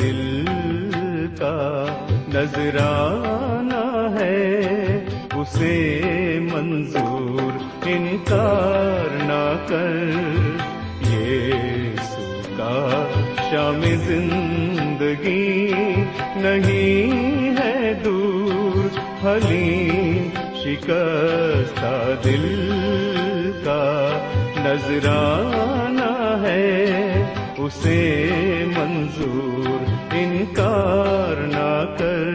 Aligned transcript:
دل 0.00 0.44
کا 1.38 1.86
نذرانہ 2.28 4.20
ہے، 4.20 4.60
اسے 5.34 6.00
منظور 6.52 7.52
انکار 7.86 9.08
نہ 9.22 9.56
کر۔ 9.68 10.10
یہ 11.10 11.52
کا 12.56 13.06
شام 13.50 13.80
زندگی 13.82 15.72
نہیں 16.36 17.54
ہے 17.58 17.92
دور 18.04 18.98
حلیم 19.24 20.28
شکستہ 20.56 22.14
دل 22.24 22.70
کا 23.64 24.10
نذرانہ 24.56 26.46
ہے۔ 26.46 26.79
اسے 27.60 28.30
منظور 28.76 29.84
انکار 30.12 31.36
نہ 31.36 31.96
کر۔ 31.98 32.30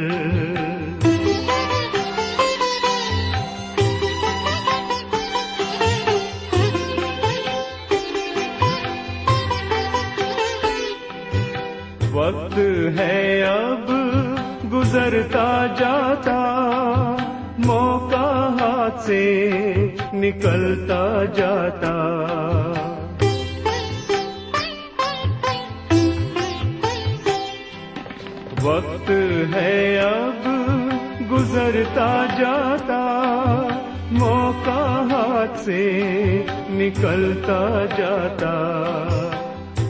وقت 12.12 12.58
ہے 13.00 13.44
اب، 13.44 13.92
گزرتا 14.74 15.66
جاتا۔ 15.80 16.40
موقع 17.58 18.16
ہاتھ 18.64 19.02
سے 19.02 19.50
نکلتا 20.14 21.24
جاتا۔ 21.36 22.12
وقت 28.66 29.10
ہے 29.56 30.00
اب، 30.00 30.50
گزرتا 31.32 32.26
جاتا، 32.40 33.02
موقع 34.12 35.14
ہاتھ 35.14 35.60
سے 35.60 36.02
نکلتا 36.70 37.86
جاتا۔ 37.98 38.56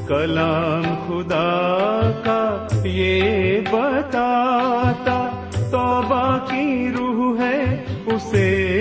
کلام 0.08 0.84
خدا 1.08 2.12
کا 2.26 2.68
یہ 2.86 3.60
بتاتا، 3.72 5.30
توبہ 5.72 6.38
کی 6.50 6.92
روح 6.98 7.40
ہے، 7.40 7.84
اسے 8.06 8.78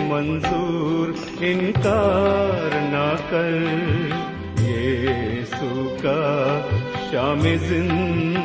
منظور، 0.00 1.12
انکار 1.40 2.74
نہ 2.74 3.14
کر۔ 3.30 3.58
یہ 4.60 5.08
سوکا 5.60 6.60
شام 7.10 7.40
زندگی 7.40 8.35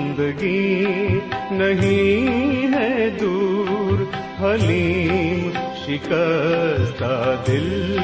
نہیں 1.51 2.73
ہے 2.73 3.09
دور 3.21 3.99
حلیم 4.41 5.49
شکستہ 5.85 7.43
دل 7.47 7.97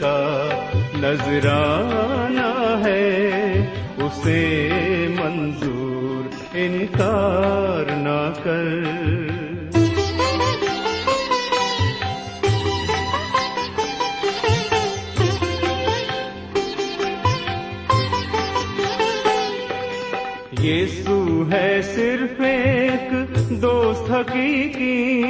کا 0.00 0.48
نذرانہ 0.94 2.86
ہے 2.86 3.52
اسے 3.98 4.68
منظور 5.18 6.28
انکار 6.54 7.96
نہ 7.96 8.32
کر۔ 8.44 9.01
ہے 21.52 21.82
صرف 21.82 22.40
ایک 22.40 23.12
دوست 23.62 24.10
حقیقی، 24.10 25.22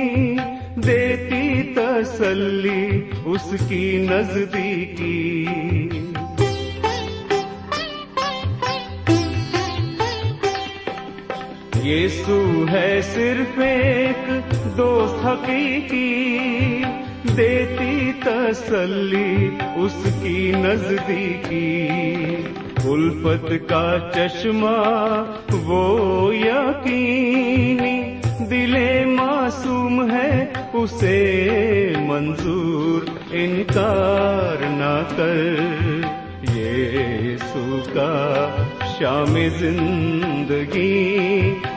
دیتی 0.77 1.75
تسلی 1.75 3.11
اس 3.25 3.55
کی 3.69 4.07
نزدیکی۔ 4.11 5.47
یسو 11.85 12.67
ہے 12.73 13.01
صرف 13.03 13.59
ایک 13.59 14.29
دوست 14.77 15.27
حقیقی، 15.27 16.39
دیتی 17.37 18.13
تسلی 18.25 19.51
اس 19.77 20.07
کی 20.23 20.53
نزدیکی۔ 20.57 21.89
الفت 22.85 23.69
کا 23.69 24.11
چشمہ، 24.15 25.23
وہ 25.67 26.35
یقینی 26.35 28.21
دل 28.51 29.05
معصوم 29.05 30.11
ہے، 30.11 30.47
اسے 30.73 31.93
منظور 31.99 33.09
انکار 33.33 34.63
نہ 34.63 35.03
کر۔ 35.17 35.57
یہ 36.55 36.91
سوکا 37.37 38.49
شام 38.99 39.37
زندگی 39.59 41.19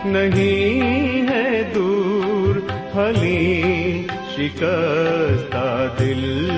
نہیں 0.05 1.29
ہے 1.29 1.72
دور، 1.75 2.55
حلیم 2.96 4.02
شکستہ 4.35 5.87
دل 5.99 6.49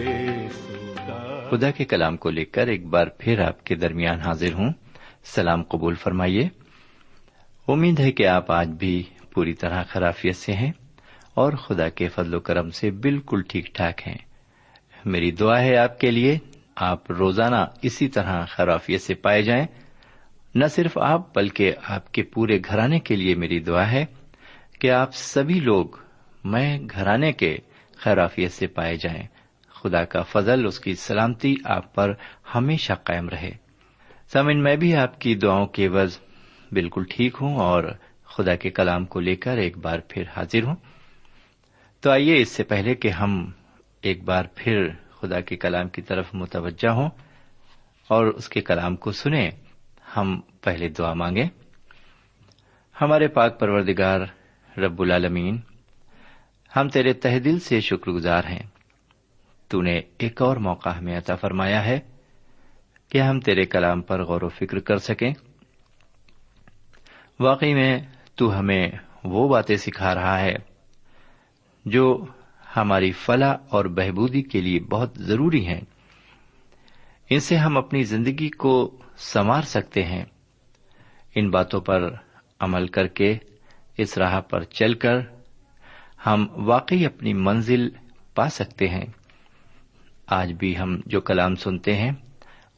خدا 1.52 1.72
کے 1.72 1.86
کلام 1.86 2.18
کو 2.18 2.30
لے 2.30 2.46
کر 2.46 2.68
ایک 2.68 2.86
بار 2.86 3.08
پھر 3.18 3.40
آپ 3.40 3.64
کے 3.64 3.76
درمیان 3.76 4.20
حاضر 4.20 4.54
ہوں۔ 4.54 4.74
سلام 5.24 5.64
قبول 5.64 5.96
فرمائیے۔ 5.96 6.50
امید 7.68 8.00
ہے 8.00 8.12
کہ 8.12 8.28
آپ 8.28 8.52
آج 8.52 8.68
بھی 8.68 9.04
پوری 9.34 9.54
طرح 9.54 9.84
خرافیت 9.84 10.36
سے 10.36 10.54
ہیں 10.54 10.72
اور 11.34 11.54
خدا 11.54 11.90
کے 11.90 12.08
فضل 12.08 12.34
و 12.34 12.40
کرم 12.40 12.70
سے 12.70 12.92
بالکل 12.92 13.42
ٹھیک 13.48 13.76
ٹھاک 13.76 14.08
ہیں۔ 14.08 14.18
میری 15.06 15.32
دعا 15.32 15.62
ہے 15.62 15.78
آپ 15.78 16.00
کے 16.00 16.12
لیے، 16.12 16.38
آپ 16.76 17.12
روزانہ 17.12 17.66
اسی 17.82 18.08
طرح 18.08 18.46
خرافیت 18.46 19.02
سے 19.02 19.14
پائے 19.14 19.42
جائیں۔ 19.42 19.66
نہ 20.56 20.65
صرف 20.65 20.98
آپ 20.98 21.36
بلکہ 21.36 21.74
آپ 21.88 22.12
کے 22.12 22.24
پورے 22.24 22.59
گھرانے 22.59 23.00
کے 23.00 23.15
لیے 23.15 23.36
میری 23.36 23.59
دعا 23.59 23.92
ہے 23.92 24.06
کہ 24.80 24.92
آپ 24.92 25.13
سبھی 25.13 25.59
لوگ 25.59 25.86
میں 26.44 26.80
گھرانے 26.92 27.31
کے 27.31 27.57
خیرافیت 27.98 28.51
سے 28.51 28.68
پائے 28.68 28.95
جائیں۔ 28.95 29.27
خدا 29.69 30.06
کا 30.06 30.21
فضل، 30.21 30.65
اس 30.65 30.80
کی 30.80 30.95
سلامتی 30.95 31.56
آپ 31.65 31.95
پر 31.95 32.13
ہمیشہ 32.56 32.94
قائم 32.94 33.30
رہے۔ 33.30 33.51
سمن 34.33 34.63
میں 34.63 34.75
بھی 34.75 34.95
آپ 34.95 35.21
کی 35.21 35.36
دعاؤں 35.36 35.65
کے 35.65 35.88
عوض 35.88 36.18
بالکل 36.71 37.03
ٹھیک 37.09 37.38
ہوں 37.42 37.56
اور 37.56 37.83
خدا 38.25 38.56
کے 38.56 38.69
کلام 38.69 39.06
کو 39.06 39.19
لے 39.19 39.36
کر 39.36 39.57
ایک 39.57 39.77
بار 39.77 40.00
پھر 40.07 40.24
حاضر 40.38 40.63
ہوں۔ 40.63 40.75
تو 42.01 42.12
آئیے 42.12 42.42
اس 42.42 42.50
سے 42.50 42.63
پہلے 42.63 42.95
کہ 42.95 43.07
ہم 43.07 43.51
ایک 44.01 44.24
بار 44.24 44.45
پھر 44.56 44.88
خدا 45.19 45.39
کے 45.39 45.56
کلام 45.56 45.89
کی 45.89 46.01
طرف 46.01 46.30
متوجہ 46.33 46.89
ہوں 46.89 47.09
اور 48.07 48.25
اس 48.25 48.50
کے 48.50 48.62
کلام 48.62 48.95
کو 48.95 49.12
سنیں۔ 49.12 49.51
ہم 50.18 50.42
پہلے 50.62 50.90
دعا 50.90 51.13
مانگیں۔ 51.13 51.50
ہمارے 53.02 53.28
پاک 53.28 53.60
پروردگار 53.60 54.19
رب 54.80 55.02
العالمین، 55.02 55.60
ہم 56.75 56.90
تیرے 56.90 57.13
تہ 57.13 57.40
دل 57.40 57.60
سے 57.60 57.80
شکر 57.80 58.12
گزار 58.12 58.44
ہیں۔ 58.44 58.63
تو 59.68 59.81
نے 59.81 60.02
ایک 60.18 60.42
اور 60.42 60.58
موقع 60.58 60.90
ہمیں 60.90 61.18
عطا 61.18 61.36
فرمایا 61.36 61.86
ہے 61.86 62.00
کہ 63.10 63.22
ہم 63.22 63.40
تیرے 63.40 63.66
کلام 63.66 64.02
پر 64.02 64.24
غور 64.24 64.42
و 64.42 64.50
فکر 64.50 64.80
کر 64.80 64.98
سکیں۔ 64.98 65.34
واقعی 67.40 67.74
میں 67.74 68.00
تو 68.36 68.60
ہمیں 68.60 68.88
وہ 69.24 69.50
باتیں 69.50 69.75
سکھا 69.75 70.16
رہا 70.16 70.40
ہے 70.40 70.56
جو 71.86 72.25
ہماری 72.78 73.12
فلاح 73.12 73.56
اور 73.69 73.86
بہبودی 73.86 74.42
کے 74.42 74.62
لیے 74.62 74.80
بہت 74.80 75.16
ضروری 75.16 75.68
ہیں۔ 75.68 75.81
ان 77.31 77.39
سے 77.39 77.56
ہم 77.56 77.78
اپنی 77.78 78.04
زندگی 78.04 78.50
کو 78.50 78.98
سنوار 79.18 79.62
سکتے 79.62 80.04
ہیں۔ 80.04 80.25
ان 81.36 81.50
باتوں 81.50 81.81
پر 81.81 82.13
عمل 82.60 82.88
کر 82.88 83.07
کے، 83.07 83.38
اس 83.98 84.18
راہ 84.18 84.42
پر 84.42 84.63
چل 84.63 84.94
کر 84.94 85.18
ہم 86.25 86.48
واقعی 86.56 87.06
اپنی 87.06 87.33
منزل 87.33 87.89
پا 88.36 88.50
سکتے 88.50 88.88
ہیں۔ 88.88 89.06
آج 90.28 90.54
بھی 90.54 90.78
ہم 90.78 91.01
جو 91.06 91.22
کلام 91.22 91.56
سنتے 91.56 91.95
ہیں، 91.95 92.12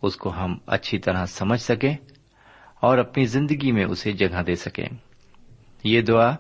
اس 0.02 0.16
کو 0.16 0.34
ہم 0.36 0.58
اچھی 0.68 1.00
طرح 1.00 1.26
سمجھ 1.26 1.62
سکیں 1.62 1.96
اور 2.80 2.98
اپنی 2.98 3.26
زندگی 3.26 3.72
میں 3.72 3.86
اسے 3.86 4.12
جگہ 4.12 4.42
دے 4.42 4.56
سکیں۔ 4.56 4.88
یہ 5.84 6.02
دعا 6.02 6.36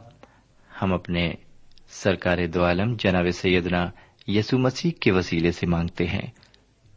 ہم 0.82 0.94
اپنے 0.94 1.34
سرکار 1.88 2.38
دو 2.54 2.66
عالم 2.66 2.96
جناب 3.00 3.26
سیدنا 3.34 3.90
یسو 4.28 4.58
مسیح 4.58 4.92
کے 5.02 5.12
وسیلے 5.12 5.52
سے 5.52 5.68
مانگتے 5.68 6.08
ہیں۔ 6.08 6.32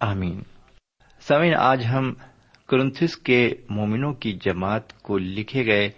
آمین۔ 0.01 0.56
سمین 1.29 1.55
آج 1.55 1.87
ہم 1.87 2.15
کرنتھس 2.67 3.17
کے 3.17 3.55
مومنوں 3.69 4.13
کی 4.13 4.33
جماعت 4.33 5.03
کو 5.03 5.19
لکھے 5.19 5.67
گئے 5.67 5.91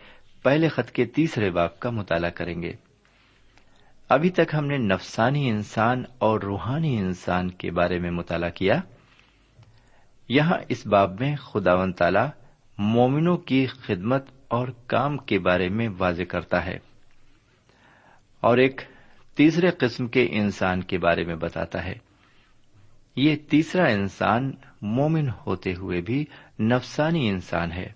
پہلے 0.42 0.68
خط 0.68 0.90
کے 0.90 1.04
تیسرے 1.04 1.50
باپ 1.50 1.80
کا 1.80 1.90
مطالعہ 1.90 2.30
کریں 2.30 2.62
گے۔ 2.62 2.72
ابھی 4.08 4.30
تک 4.30 4.54
ہم 4.54 4.66
نے 4.66 4.76
نفسانی 4.76 5.50
انسان 5.50 6.04
اور 6.18 6.40
روحانی 6.40 6.98
انسان 6.98 7.50
کے 7.50 7.70
بارے 7.70 7.98
میں 7.98 8.10
مطالعہ 8.10 8.50
کیا۔ 8.50 8.80
یہاں 10.28 10.58
اس 10.68 10.86
باب 10.86 11.20
میں 11.20 11.36
خدا 11.36 11.74
و 11.74 11.92
تعالی 11.92 12.26
مومنوں 12.78 13.36
کی 13.36 13.66
خدمت 13.66 14.24
اور 14.48 14.68
کام 14.86 15.16
کے 15.16 15.38
بارے 15.38 15.68
میں 15.68 15.88
واضح 15.98 16.22
کرتا 16.22 16.64
ہے 16.64 16.78
اور 18.40 18.58
ایک 18.58 18.80
تیسرے 19.34 19.70
قسم 19.70 20.06
کے 20.06 20.28
انسان 20.30 20.82
کے 20.82 20.98
بارے 20.98 21.24
میں 21.24 21.36
بتاتا 21.36 21.84
ہے۔ 21.84 22.07
یہ 23.18 23.36
تیسرا 23.36 23.86
انسان 23.86 24.52
مومن 24.82 25.28
ہوتے 25.46 25.74
ہوئے 25.74 26.00
بھی 26.00 26.24
نفسانی 26.60 27.28
انسان 27.28 27.72
ہے۔ 27.72 27.92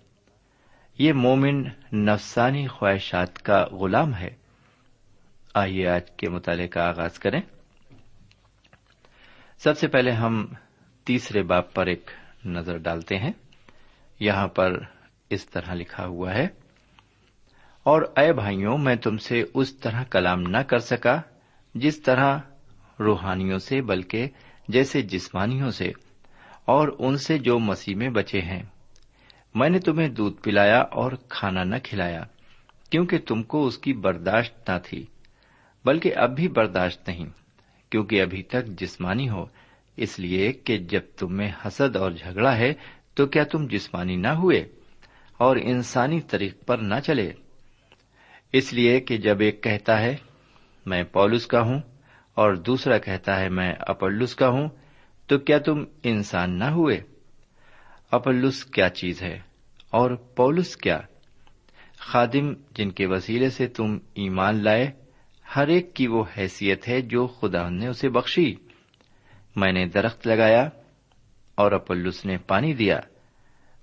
یہ 0.99 1.13
مومن 1.13 1.63
نفسانی 1.93 2.67
خواہشات 2.67 3.41
کا 3.41 3.65
غلام 3.71 4.15
ہے۔ 4.15 4.29
آئیے 5.53 5.87
آج 5.87 6.11
کے 6.11 6.29
مطالعے 6.29 6.67
کا 6.67 6.87
آغاز 6.89 7.19
کریں۔ 7.19 7.41
سب 9.57 9.77
سے 9.77 9.87
پہلے 9.87 10.11
ہم 10.11 10.45
تیسرے 11.03 11.43
باپ 11.43 11.73
پر 11.73 11.85
ایک 11.85 12.11
نظر 12.45 12.77
ڈالتے 12.77 13.17
ہیں۔ 13.17 13.31
یہاں 14.19 14.47
پر 14.47 14.79
اس 15.29 15.45
طرح 15.45 15.73
لکھا 15.73 16.05
ہوا 16.05 16.33
ہے، 16.33 16.47
اور 17.83 18.01
اے 18.01 18.33
بھائیوں، 18.33 18.77
میں 18.77 18.95
تم 18.95 19.17
سے 19.17 19.43
اس 19.53 19.75
طرح 19.75 20.03
کلام 20.03 20.41
نہ 20.41 20.57
کر 20.57 20.79
سکا 20.79 21.21
جس 21.75 22.01
طرح 22.01 22.39
روحانیوں 22.99 23.59
سے، 23.59 23.81
بلکہ 23.81 24.27
جیسے 24.67 25.01
جسمانیوں 25.01 25.71
سے 25.71 25.91
اور 26.65 26.87
ان 26.99 27.17
سے 27.17 27.37
جو 27.37 27.59
مسیح 27.59 27.95
میں 27.95 28.09
بچے 28.09 28.41
ہیں۔ 28.41 28.63
میں 29.55 29.69
نے 29.69 29.79
تمہیں 29.79 30.09
دودھ 30.09 30.41
پلایا 30.41 30.79
اور 30.79 31.11
کھانا 31.29 31.63
نہ 31.63 31.75
کھلایا، 31.83 32.23
کیونکہ 32.89 33.17
تم 33.17 33.43
کو 33.43 33.67
اس 33.67 33.77
کی 33.77 33.93
برداشت 33.93 34.69
نہ 34.69 34.77
تھی، 34.83 35.05
بلکہ 35.85 36.13
اب 36.15 36.35
بھی 36.35 36.47
برداشت 36.47 37.07
نہیں، 37.07 37.25
کیونکہ 37.89 38.21
ابھی 38.21 38.43
تک 38.43 38.65
جسمانی 38.65 39.29
ہو۔ 39.29 39.45
اس 39.97 40.19
لیے 40.19 40.51
کہ 40.51 40.77
جب 40.77 41.01
تم 41.17 41.33
میں 41.33 41.51
حسد 41.65 41.95
اور 41.95 42.11
جھگڑا 42.11 42.57
ہے، 42.57 42.73
تو 43.13 43.25
کیا 43.25 43.43
تم 43.43 43.67
جسمانی 43.67 44.15
نہ 44.15 44.27
ہوئے 44.27 44.67
اور 45.37 45.55
انسانی 45.55 46.21
طریق 46.21 46.65
پر 46.65 46.77
نہ 46.77 46.95
چلے؟ 47.05 47.31
اس 48.53 48.73
لیے 48.73 48.99
کہ 48.99 49.17
جب 49.17 49.39
ایک 49.39 49.63
کہتا 49.63 50.01
ہے، 50.01 50.15
میں 50.85 51.03
پولس 51.03 51.47
کا 51.47 51.61
ہوں 51.61 51.81
اور 52.35 52.53
دوسرا 52.53 52.97
کہتا 52.97 53.39
ہے، 53.39 53.49
میں 53.49 53.73
اپلس 53.79 54.35
کا 54.35 54.47
ہوں، 54.47 54.69
تو 55.27 55.37
کیا 55.37 55.57
تم 55.57 55.83
انسان 56.03 56.59
نہ 56.59 56.63
ہوئے؟ 56.63 57.01
اپلس 58.11 58.65
کیا 58.65 58.89
چیز 58.89 59.21
ہے؟ 59.21 59.39
اور 59.89 60.11
پولس 60.11 60.77
کیا؟ 60.77 60.99
خادم، 61.97 62.53
جن 62.75 62.91
کے 62.91 63.05
وسیلے 63.05 63.49
سے 63.49 63.67
تم 63.67 63.97
ایمان 64.13 64.63
لائے، 64.63 64.91
ہر 65.55 65.67
ایک 65.67 65.93
کی 65.93 66.07
وہ 66.07 66.23
حیثیت 66.37 66.87
ہے 66.87 67.01
جو 67.01 67.27
خدا 67.27 67.69
نے 67.69 67.87
اسے 67.87 68.09
بخشی۔ 68.09 68.55
میں 69.55 69.71
نے 69.71 69.85
درخت 69.85 70.27
لگایا 70.27 70.69
اور 71.55 71.71
اپلس 71.71 72.25
نے 72.25 72.37
پانی 72.37 72.73
دیا، 72.73 72.99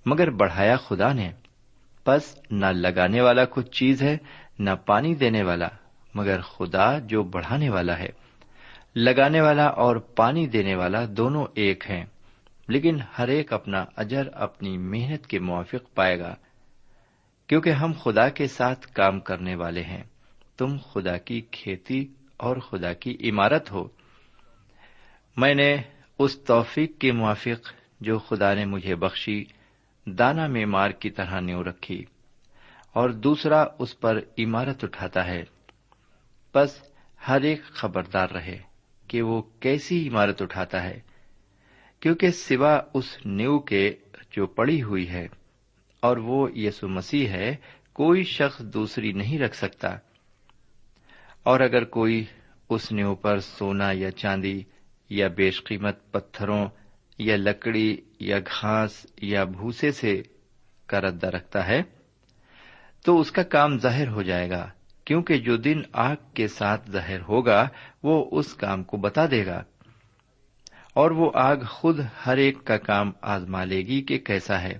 مگر 0.07 0.31
بڑھایا 0.31 0.77
خدا 0.77 1.13
نے۔ 1.13 1.33
بس 2.07 2.39
نہ 2.51 2.67
لگانے 2.67 3.21
والا 3.21 3.45
کچھ 3.45 3.71
چیز 3.71 4.03
ہے، 4.03 4.17
نہ 4.59 4.71
پانی 4.87 5.15
دینے 5.15 5.43
والا، 5.43 5.69
مگر 6.15 6.41
خدا 6.41 6.99
جو 6.99 7.23
بڑھانے 7.23 7.69
والا 7.69 7.99
ہے۔ 7.99 8.30
لگانے 8.97 9.41
والا 9.41 9.67
اور 9.67 9.97
پانی 9.97 10.47
دینے 10.47 10.75
والا 10.75 11.05
دونوں 11.09 11.47
ایک 11.55 11.85
ہیں، 11.91 12.05
لیکن 12.69 12.97
ہر 13.19 13.29
ایک 13.29 13.53
اپنا 13.53 13.85
اجر، 13.97 14.29
اپنی 14.33 14.79
محنت 14.79 15.27
کے 15.27 15.39
موافق 15.39 15.95
پائے 15.95 16.19
گا۔ 16.19 16.35
کیونکہ 17.47 17.71
ہم 17.71 17.93
خدا 18.03 18.29
کے 18.29 18.47
ساتھ 18.47 18.87
کام 18.87 19.21
کرنے 19.21 19.55
والے 19.55 19.83
ہیں۔ 19.83 20.05
تم 20.57 20.77
خدا 20.93 21.17
کی 21.17 21.41
کھیتی 21.41 22.07
اور 22.37 22.57
خدا 22.57 22.93
کی 22.93 23.31
عمارت 23.31 23.71
ہو۔ 23.71 23.89
میں 25.37 25.55
نے 25.55 25.77
اس 26.19 26.41
توفیق 26.41 26.99
کے 26.99 27.13
موافق 27.13 27.73
جو 28.01 28.19
خدا 28.19 28.55
نے 28.55 28.65
مجھے 28.65 28.95
بخشی، 28.95 29.45
دانا 30.07 30.47
میں 30.47 30.67
مار 30.67 30.91
کی 30.91 31.11
طرح 31.11 31.41
نیو 31.41 31.65
رکھی، 31.65 32.05
اور 32.93 33.11
دوسرا 33.11 33.65
اس 33.79 34.01
پر 34.01 34.19
عمارت 34.39 34.85
اٹھاتا 34.85 35.27
ہے۔ 35.27 35.43
بس 36.55 36.83
ہر 37.29 37.41
ایک 37.41 37.63
خبردار 37.63 38.29
رہے۔ 38.29 38.70
کہ 39.11 39.23
وہ 39.23 39.43
کیسی 39.61 40.09
عمارت 40.09 40.43
اٹھاتا 40.43 40.83
ہے، 40.83 41.01
کیونکہ 42.01 42.31
سوا 42.31 42.81
اس 42.95 43.27
نیو 43.27 43.59
کے 43.59 43.95
جو 44.31 44.47
پڑی 44.47 44.83
ہوئی 44.83 45.09
ہے، 45.09 45.29
اور 46.01 46.17
وہ 46.17 46.59
یسو 46.59 46.89
مسیح 46.89 47.29
ہے، 47.29 47.57
کوئی 47.93 48.23
شخص 48.23 48.61
دوسری 48.61 49.13
نہیں 49.13 49.39
رکھ 49.39 49.57
سکتا۔ 49.57 49.89
اور 51.43 51.61
اگر 51.61 51.85
کوئی 51.85 52.25
اس 52.69 52.93
نیو 52.93 53.15
پر 53.15 53.39
سونا 53.39 53.91
یا 53.93 54.11
چاندی 54.11 54.63
یا 55.11 55.29
بیش 55.29 55.65
قیمت 55.65 56.13
پتھروں 56.13 56.67
یا 57.19 57.37
لکڑی 57.37 57.97
یا 58.21 58.39
گھاس 58.39 59.07
یا 59.23 59.45
بھوسے 59.45 59.93
سے 59.93 60.23
کا 60.87 61.01
ردا 61.01 61.31
رکھتا 61.31 61.67
ہے، 61.67 61.83
تو 63.05 63.21
اس 63.21 63.33
کا 63.33 63.43
کام 63.43 63.79
ظاہر 63.79 64.09
ہو 64.09 64.23
جائے 64.23 64.51
گا۔ 64.51 64.71
کیونکہ 65.11 65.39
جو 65.39 65.57
دن 65.57 65.83
آگ 65.93 66.17
کے 66.35 66.49
ساتھ 66.49 66.91
ظاہر 66.91 67.21
ہوگا، 67.21 67.69
وہ 68.03 68.29
اس 68.33 68.55
کام 68.55 68.85
کو 68.85 68.97
بتا 68.97 69.27
دے 69.31 69.47
گا۔ 69.47 69.63
اور 70.95 71.11
وہ 71.11 71.31
آگ 71.35 71.57
خود 71.57 72.01
ہر 72.27 72.37
ایک 72.37 72.65
کا 72.65 72.77
کام 72.77 73.13
آزما 73.21 73.65
لے 73.65 73.77
گی 73.77 74.03
کہ 74.03 74.19
کیسا 74.19 74.63
ہے۔ 74.63 74.79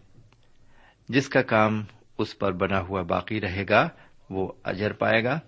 جس 1.09 1.29
کا 1.29 1.43
کام 1.43 1.85
اس 2.19 2.39
پر 2.39 2.53
بنا 2.53 2.81
ہوا 2.81 3.03
باقی 3.03 3.41
رہے 3.41 3.65
گا، 3.69 3.89
وہ 4.31 4.53
اجر 4.65 4.93
پائے 4.93 5.25
گا۔ 5.25 5.41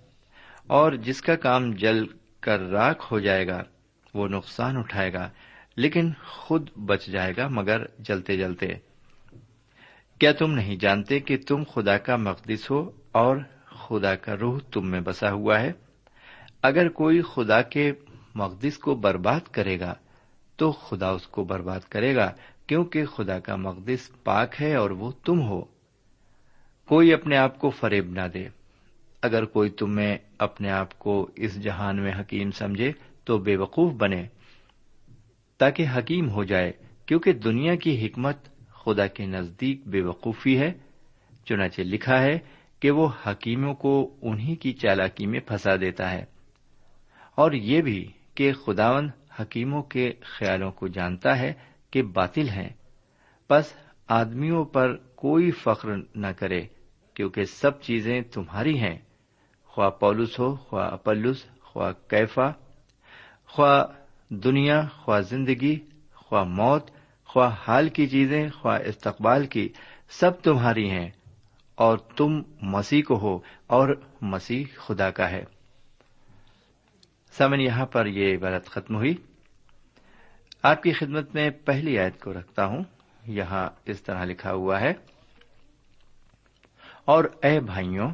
اور 0.66 0.92
جس 0.92 1.22
کا 1.22 1.36
کام 1.36 1.72
جل 1.72 2.06
کر 2.40 2.60
راک 2.60 3.02
ہو 3.10 3.18
جائے 3.18 3.46
گا، 3.46 3.62
وہ 4.14 4.28
نقصان 4.28 4.76
اٹھائے 4.76 5.12
گا۔ 5.12 5.30
لیکن 5.76 6.10
خود 6.26 6.70
بچ 6.76 7.06
جائے 7.06 7.32
گا، 7.36 7.48
مگر 7.48 7.84
جلتے 7.98 8.36
جلتے۔ 8.36 8.66
کیا 10.20 10.32
تم 10.32 10.52
نہیں 10.52 10.76
جانتے 10.76 11.20
کہ 11.20 11.36
تم 11.48 11.62
خدا 11.64 11.98
کا 11.98 12.16
مقدس 12.16 12.70
ہو 12.70 12.90
اور 13.12 13.36
خدا 13.74 14.14
کا 14.14 14.36
روح 14.36 14.58
تم 14.72 14.90
میں 14.90 15.00
بسا 15.00 15.32
ہوا 15.32 15.60
ہے۔ 15.60 15.72
اگر 16.62 16.88
کوئی 16.88 17.22
خدا 17.22 17.62
کے 17.62 17.92
مقدس 18.34 18.78
کو 18.78 18.94
برباد 18.94 19.40
کرے 19.40 19.80
گا، 19.80 19.94
تو 20.56 20.72
خدا 20.72 21.08
اس 21.08 21.26
کو 21.26 21.44
برباد 21.44 21.80
کرے 21.80 22.16
گا، 22.16 22.32
کیونکہ 22.66 23.04
خدا 23.04 23.38
کا 23.38 23.56
مقدس 23.56 24.24
پاک 24.24 24.62
ہے 24.62 24.74
اور 24.74 24.90
وہ 24.90 25.12
تم 25.24 25.40
ہو۔ 25.40 25.64
کوئی 26.84 27.12
اپنے 27.12 27.36
آپ 27.36 27.58
کو 27.58 27.70
فریب 27.70 28.10
نہ 28.10 28.28
دے۔ 28.34 28.48
اگر 29.22 29.44
کوئی 29.44 29.70
تم 29.70 29.94
میں 29.94 30.18
اپنے 30.38 30.70
آپ 30.70 30.98
کو 30.98 31.30
اس 31.36 31.62
جہان 31.62 32.02
میں 32.02 32.12
حکیم 32.20 32.50
سمجھے، 32.50 32.92
تو 33.24 33.38
بے 33.38 33.56
وقوف 33.56 33.92
بنے۔ 33.92 34.26
تاکہ 35.58 35.86
حکیم 35.98 36.30
ہو 36.30 36.44
جائے، 36.44 36.72
کیونکہ 37.06 37.32
دنیا 37.32 37.74
کی 37.74 38.06
حکمت 38.06 38.36
خدا 38.68 39.06
کے 39.06 39.26
نزدیک 39.26 39.86
بے 39.86 40.02
وقوفی 40.02 40.58
ہے۔ 40.58 40.72
چنانچہ 41.44 41.80
لکھا 41.80 42.22
ہے 42.22 42.38
کہ 42.82 42.90
وہ 42.90 43.08
حکیموں 43.26 43.74
کو 43.74 44.16
انہی 44.22 44.56
کی 44.56 44.72
چالاکی 44.72 45.26
میں 45.26 45.40
پھنسا 45.40 45.76
دیتا 45.80 46.10
ہے۔ 46.10 46.24
اور 47.34 47.52
یہ 47.52 47.82
بھی 47.82 48.08
کہ 48.34 48.52
خداون 48.52 49.10
حکیموں 49.40 49.82
کے 49.82 50.12
خیالوں 50.20 50.70
کو 50.70 50.86
جانتا 50.86 51.38
ہے 51.38 51.52
کہ 51.90 52.02
باطل 52.02 52.48
ہیں۔ 52.48 52.68
بس 53.50 53.72
آدمیوں 54.08 54.64
پر 54.64 54.96
کوئی 54.96 55.50
فخر 55.50 55.88
نہ 56.14 56.26
کرے، 56.26 56.62
کیونکہ 57.14 57.44
سب 57.44 57.80
چیزیں 57.80 58.20
تمہاری 58.20 58.78
ہیں۔ 58.78 58.98
خواہ 59.64 59.90
پولس 59.90 60.38
ہو، 60.38 60.56
خواہ 60.56 60.90
اپلس 60.90 61.44
خواہ 61.60 61.92
کیفا، 62.10 62.50
خواہ 63.46 63.84
دنیا، 64.28 64.82
خواہ 64.88 65.20
زندگی، 65.20 65.78
خواہ 66.14 66.44
موت، 66.44 66.90
خواہ 67.24 67.54
حال 67.68 67.88
کی 67.88 68.06
چیزیں، 68.06 68.48
خواہ 68.48 68.80
استقبال 68.86 69.46
کی، 69.46 69.68
سب 70.08 70.42
تمہاری 70.42 70.90
ہیں۔ 70.90 71.10
اور 71.82 71.98
تم 71.98 72.42
مسیح 72.62 73.02
کو 73.08 73.18
ہو 73.18 73.38
اور 73.66 73.88
مسیح 74.20 74.64
خدا 74.76 75.10
کا 75.10 75.30
ہے۔ 75.30 75.44
سمن 77.32 77.60
یہاں 77.60 77.86
پر 77.86 78.06
یہ 78.06 78.36
عبارت 78.36 78.66
ختم 78.66 78.96
ہوئی۔ 78.96 79.14
آپ 80.62 80.82
کی 80.82 80.92
خدمت 80.92 81.34
میں 81.34 81.50
پہلی 81.50 81.98
آیت 81.98 82.20
کو 82.20 82.32
رکھتا 82.32 82.66
ہوں۔ 82.66 82.84
یہاں 83.26 83.70
اس 83.84 84.02
طرح 84.02 84.24
لکھا 84.24 84.52
ہوا 84.52 84.80
ہے۔ 84.80 84.92
اور 87.04 87.24
اے 87.42 87.60
بھائیوں، 87.60 88.10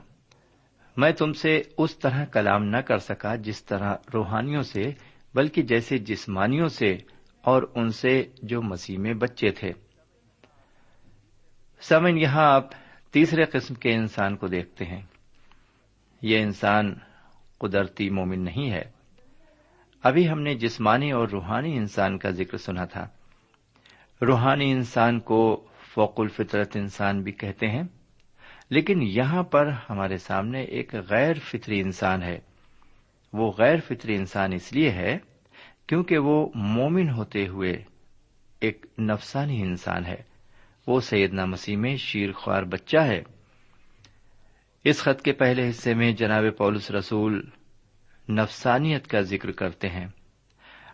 میں 0.96 1.12
تم 1.12 1.32
سے 1.32 1.62
اس 1.78 1.98
طرح 1.98 2.24
کلام 2.24 2.64
نہ 2.64 2.76
کر 2.76 2.98
سکا 2.98 3.34
جس 3.34 3.64
طرح 3.64 3.94
روحانیوں 4.14 4.62
سے، 4.62 4.82
بلکہ 5.34 5.62
جیسے 5.62 5.98
جسمانیوں 5.98 6.68
سے 6.68 6.96
اور 7.42 7.62
ان 7.74 7.88
سے 7.88 8.24
جو 8.42 8.62
مسیح 8.62 8.98
میں 8.98 9.14
بچے 9.14 9.50
تھے۔ 9.50 9.72
سمن 11.80 12.18
یہاں 12.18 12.52
آپ 12.52 12.87
تیسرے 13.10 13.44
قسم 13.44 13.74
کے 13.74 13.94
انسان 13.94 14.36
کو 14.36 14.46
دیکھتے 14.46 14.84
ہیں۔ 14.84 15.02
یہ 16.22 16.42
انسان 16.42 16.94
قدرتی 17.58 18.10
مومن 18.10 18.44
نہیں 18.44 18.70
ہے۔ 18.70 18.82
ابھی 20.02 20.30
ہم 20.30 20.40
نے 20.40 20.54
جسمانی 20.54 21.12
اور 21.12 21.28
روحانی 21.28 21.76
انسان 21.76 22.18
کا 22.18 22.30
ذکر 22.30 22.56
سنا 22.56 22.84
تھا۔ 22.84 23.08
روحانی 24.22 24.72
انسان 24.72 25.20
کو 25.20 25.64
فوق 25.94 26.20
الفطرت 26.20 26.76
انسان 26.76 27.22
بھی 27.22 27.32
کہتے 27.32 27.66
ہیں۔ 27.66 27.82
لیکن 28.70 29.02
یہاں 29.02 29.42
پر 29.42 29.70
ہمارے 29.90 30.18
سامنے 30.18 30.62
ایک 30.62 30.94
غیر 30.94 31.34
فطری 31.44 31.80
انسان 31.80 32.22
ہے۔ 32.22 32.38
وہ 33.32 33.52
غیر 33.58 33.76
فطری 33.86 34.16
انسان 34.16 34.52
اس 34.52 34.72
لیے 34.72 34.90
ہے 34.90 35.18
کیونکہ 35.86 36.18
وہ 36.18 36.48
مومن 36.54 37.10
ہوتے 37.10 37.48
ہوئے 37.48 37.84
ایک 38.60 38.86
نفسانی 38.98 39.62
انسان 39.62 40.06
ہے۔ 40.06 40.37
وہ 40.88 41.00
سیدنا 41.00 41.44
مسیح 41.44 41.76
میں 41.76 41.96
شیر 41.96 42.32
خوار 42.32 42.62
بچہ 42.62 42.96
ہے۔ 42.96 43.22
اس 44.84 45.02
خط 45.02 45.22
کے 45.22 45.32
پہلے 45.32 45.68
حصے 45.68 45.94
میں 45.94 46.12
جناب 46.12 46.44
پولس 46.58 46.90
رسول 46.90 47.50
نفسانیت 48.28 49.06
کا 49.06 49.20
ذکر 49.20 49.50
کرتے 49.50 49.88
ہیں۔ 49.88 50.06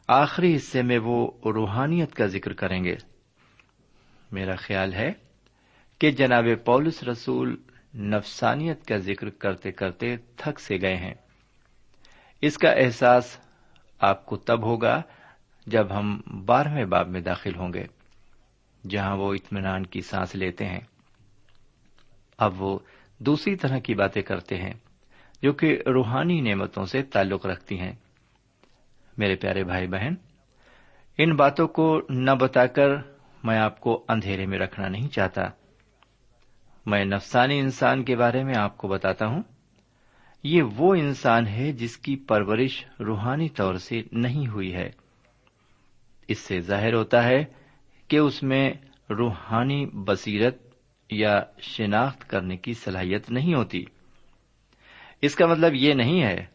آخری 0.08 0.56
حصے 0.56 0.82
میں 0.82 0.98
وہ 0.98 1.30
روحانیت 1.44 2.14
کا 2.14 2.26
ذکر 2.26 2.52
کریں 2.52 2.84
گے۔ 2.84 2.96
میرا 4.32 4.54
خیال 4.56 4.92
ہے 4.92 5.12
کہ 5.98 6.10
جناب 6.10 6.44
پولس 6.64 7.02
رسول 7.02 7.56
نفسانیت 7.94 8.86
کا 8.86 8.96
ذکر 8.96 9.30
کرتے 9.30 9.72
کرتے 9.72 10.16
تھک 10.16 10.60
سے 10.60 10.76
گئے 10.80 10.96
ہیں۔ 10.96 11.14
اس 12.40 12.58
کا 12.58 12.70
احساس 12.70 13.38
آپ 14.00 14.26
کو 14.26 14.36
تب 14.36 14.62
ہوگا 14.62 15.02
جب 15.66 15.98
ہم 15.98 16.20
بارہویں 16.46 16.84
باب 16.84 17.08
میں 17.08 17.20
داخل 17.20 17.54
ہوں 17.56 17.72
گے۔ 17.72 17.84
جہاں 18.88 19.16
وہ 19.16 19.34
اطمینان 19.34 19.86
کی 19.86 20.00
سانس 20.00 20.34
لیتے 20.34 20.66
ہیں۔ 20.66 20.80
اب 22.38 22.62
وہ 22.62 22.78
دوسری 23.18 23.56
طرح 23.56 23.78
کی 23.78 23.94
باتیں 23.94 24.22
کرتے 24.22 24.56
ہیں 24.56 24.74
جو 25.42 25.52
کہ 25.52 25.78
روحانی 25.86 26.40
نعمتوں 26.40 26.86
سے 26.86 27.02
تعلق 27.02 27.46
رکھتی 27.46 27.80
ہیں۔ 27.80 27.92
میرے 29.18 29.36
پیارے 29.36 29.64
بھائی 29.64 29.86
بہن، 29.86 30.14
ان 31.18 31.36
باتوں 31.36 31.68
کو 31.68 32.00
نہ 32.08 32.30
بتا 32.30 32.66
کر 32.66 32.88
میں 33.44 33.58
آپ 33.58 33.80
کو 33.80 34.04
اندھیرے 34.08 34.46
میں 34.46 34.58
رکھنا 34.58 34.88
نہیں 34.88 35.08
چاہتا۔ 35.08 35.42
میں 36.86 37.04
نفسانی 37.04 37.58
انسان 37.58 38.04
کے 38.04 38.16
بارے 38.16 38.44
میں 38.44 38.54
آپ 38.56 38.76
کو 38.76 38.88
بتاتا 38.88 39.26
ہوں۔ 39.26 39.42
یہ 40.42 40.62
وہ 40.62 40.94
انسان 40.94 41.46
ہے 41.46 41.72
جس 41.72 41.96
کی 41.96 42.16
پرورش 42.16 42.84
روحانی 43.00 43.48
طور 43.48 43.74
سے 43.74 44.02
نہیں 44.12 44.46
ہوئی 44.46 44.74
ہے۔ 44.74 44.90
اس 46.28 46.38
سے 46.38 46.60
ظاہر 46.60 46.94
ہوتا 46.94 47.24
ہے 47.24 47.44
کہ 48.14 48.18
اس 48.18 48.42
میں 48.42 48.72
روحانی 49.10 49.86
بصیرت 49.86 50.62
یا 51.10 51.42
شناخت 51.60 52.30
کرنے 52.30 52.56
کی 52.56 52.72
صلاحیت 52.72 53.30
نہیں 53.30 53.54
ہوتی۔ 53.54 53.84
اس 55.22 55.34
کا 55.34 55.46
مطلب 55.46 55.74
یہ 55.74 55.94
نہیں 55.94 56.22
ہے 56.22 56.46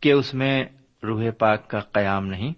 کہ 0.00 0.12
اس 0.12 0.34
میں 0.34 0.64
روح 1.02 1.24
پاک 1.38 1.68
کا 1.68 1.78
قیام 1.78 2.26
نہیں، 2.26 2.52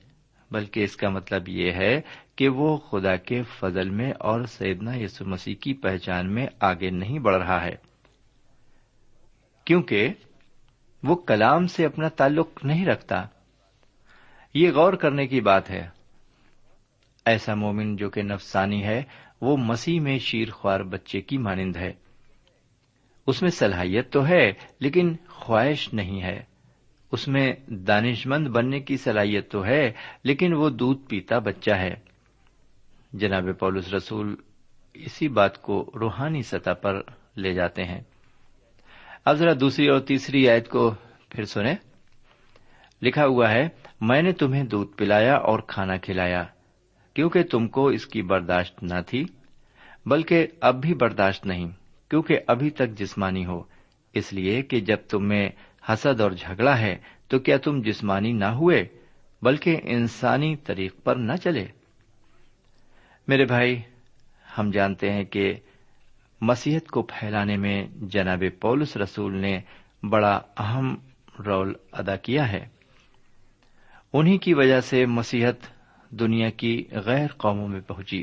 بلکہ 0.51 0.85
اس 0.85 0.97
کا 0.97 1.09
مطلب 1.09 1.49
یہ 1.49 1.73
ہے 1.73 2.01
کہ 2.37 2.49
وہ 2.49 2.77
خدا 2.77 3.17
کے 3.17 3.43
فضل 3.43 3.91
میں 3.91 4.13
اور 4.19 4.45
سیدنا 4.45 4.97
یسو 4.97 5.25
مسیح 5.25 5.55
کی 5.61 5.73
پہچان 5.73 6.35
میں 6.35 6.47
آگے 6.61 6.91
نہیں 6.91 7.19
بڑھ 7.19 7.37
رہا 7.37 7.65
ہے۔ 7.65 7.77
کیونکہ 9.65 10.09
وہ 11.03 11.15
کلام 11.15 11.67
سے 11.67 11.85
اپنا 11.85 12.09
تعلق 12.09 12.65
نہیں 12.65 12.87
رکھتا۔ 12.87 13.23
یہ 14.55 14.71
غور 14.71 14.93
کرنے 14.93 15.27
کی 15.27 15.41
بات 15.41 15.71
ہے۔ 15.71 16.04
ایسا 17.25 17.55
مومن 17.55 17.97
جو 17.97 18.11
کہ 18.11 18.23
نفسانی 18.23 18.85
ہے، 18.85 19.03
وہ 19.41 19.57
مسیح 19.57 20.01
میں 20.01 20.19
شیر 20.19 20.51
خوار 20.51 20.81
بچے 20.81 21.21
کی 21.21 21.39
مانند 21.39 21.77
ہے۔ 21.77 21.93
اس 23.27 23.43
میں 23.43 23.51
صلاحیت 23.51 24.13
تو 24.13 24.29
ہے، 24.29 24.53
لیکن 24.81 25.17
خواہش 25.29 25.95
نہیں 25.95 26.23
ہے۔ 26.23 26.43
اس 27.13 27.29
میں 27.29 27.53
دانش 27.67 28.27
مند 28.27 28.49
بننے 28.49 28.81
کی 28.81 28.97
صلاحیت 28.97 29.51
تو 29.51 29.65
ہے، 29.65 29.93
لیکن 30.25 30.55
وہ 30.55 30.71
دودھ 30.71 31.09
پیتا 31.09 31.39
بچہ 31.39 31.71
ہے۔ 31.71 31.95
جناب 33.13 33.49
پولس 33.59 33.95
رسول 33.95 34.37
اسی 34.95 35.29
بات 35.29 35.63
کو 35.63 35.91
روحانی 36.01 36.43
سطح 36.43 36.71
پر 36.71 37.01
لے 37.37 37.55
جاتے 37.55 37.85
ہیں۔ 37.85 38.01
اب 39.25 39.35
ذرا 39.35 39.53
دوسری 39.61 39.89
اور 39.89 40.01
تیسری 40.01 40.49
آیت 40.49 40.69
کو 40.69 40.95
پھر 41.29 41.45
سنیں۔ 41.45 41.75
لکھا 43.03 43.27
ہوا 43.27 43.51
ہے، 43.51 43.69
میں 44.01 44.23
نے 44.23 44.33
تمہیں 44.33 44.65
دودھ 44.65 44.97
پلایا 44.97 45.35
اور 45.35 45.59
کھانا 45.59 45.97
کھلایا۔ 45.97 46.45
کیونکہ 47.15 47.43
تم 47.43 47.69
کو 47.69 47.87
اس 47.87 48.07
کی 48.07 48.23
برداشت 48.23 48.83
نہ 48.83 49.01
تھی، 49.07 49.25
بلکہ 50.07 50.47
اب 50.61 50.81
بھی 50.81 50.95
برداشت 50.95 51.47
نہیں، 51.47 51.71
کیونکہ 52.11 52.39
ابھی 52.47 52.71
تک 52.71 52.99
جسمانی 52.99 53.47
ہو۔ 53.47 53.63
اس 54.13 54.33
لیے 54.33 54.63
کہ 54.63 54.81
جب 54.81 54.97
تم 55.09 55.29
میں 55.29 55.51
حسد 55.89 56.21
اور 56.21 56.31
جھگڑا 56.31 56.79
ہے، 56.79 56.97
تو 57.29 57.39
کیا 57.39 57.57
تم 57.57 57.81
جسمانی 57.81 58.33
نہ 58.33 58.45
ہوئے، 58.45 58.85
بلکہ 59.43 59.77
انسانی 59.85 60.57
طریق 60.57 61.03
پر 61.05 61.17
نہ 61.17 61.33
چلے؟ 61.45 61.67
میرے 63.29 63.45
بھائی، 63.45 63.81
ہم 64.59 64.71
جانتے 64.71 65.13
ہیں 65.13 65.25
کہ 65.25 65.55
مسیحت 66.41 66.91
کو 66.91 67.03
پھیلانے 67.03 67.57
میں 67.57 67.87
جناب 67.93 68.43
پولس 68.61 68.97
رسول 68.97 69.37
نے 69.37 69.61
بڑا 70.09 70.41
اہم 70.59 70.97
رول 71.47 71.73
ادا 71.93 72.17
کیا 72.17 72.53
ہے۔ 72.53 72.69
انہی 74.13 74.39
کی 74.39 74.55
وجہ 74.55 74.81
سے 74.81 75.07
مسیحت 75.07 75.74
دنیا 76.19 76.51
کی 76.51 76.85
غیر 76.93 77.27
قوموں 77.37 77.69
میں 77.69 77.81
پہنچی۔ 77.81 78.23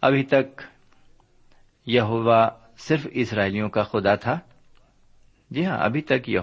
ابھی 0.00 0.24
تک 0.24 0.62
یہ 1.86 2.00
صرف 2.78 3.06
اسرائیلیوں 3.10 3.68
کا 3.68 3.82
خدا 3.82 4.14
تھا۔ 4.14 4.38
جی 5.50 5.66
ہاں 5.66 5.78
ابھی 5.80 6.00
تک 6.00 6.28
یہ 6.28 6.38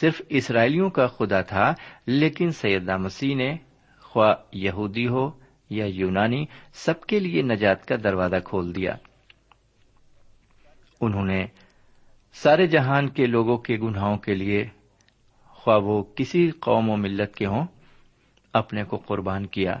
صرف 0.00 0.22
اسرائیلیوں 0.28 0.90
کا 0.90 1.06
خدا 1.06 1.40
تھا، 1.40 1.74
لیکن 2.06 2.50
سیدہ 2.50 2.96
مسیح 2.96 3.36
نے، 3.36 3.56
خواہ 4.00 4.34
یہودی 4.52 5.06
ہو 5.08 5.30
یا 5.70 5.86
یونانی، 5.86 6.46
سب 6.72 7.00
کے 7.00 7.20
لیے 7.20 7.42
نجات 7.42 7.86
کا 7.86 7.96
دروازہ 8.04 8.36
کھول 8.44 8.74
دیا۔ 8.74 8.92
انہوں 11.00 11.24
نے 11.24 11.46
سارے 12.32 12.66
جہان 12.66 13.08
کے 13.08 13.26
لوگوں 13.26 13.56
کے 13.56 13.76
گناہوں 13.76 14.16
کے 14.16 14.34
لیے، 14.34 14.64
خواہ 15.44 15.78
وہ 15.78 16.04
کسی 16.16 16.50
قوم 16.50 16.90
و 16.90 16.96
ملت 16.96 17.34
کے 17.34 17.46
ہوں 17.46 17.66
اپنے 18.56 18.84
کو 18.84 18.96
قربان 18.96 19.46
کیا 19.46 19.76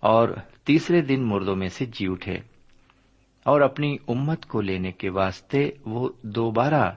اور 0.00 0.28
تیسرے 0.64 1.00
دن 1.00 1.22
مردوں 1.22 1.56
میں 1.56 1.68
سے 1.68 1.84
جی 1.84 2.06
اٹھے 2.08 2.36
اور 3.44 3.60
اپنی 3.60 3.96
امت 4.08 4.46
کو 4.46 4.60
لینے 4.60 4.92
کے 4.92 5.10
واسطے 5.10 5.70
وہ 5.86 6.08
دوبارہ 6.22 6.92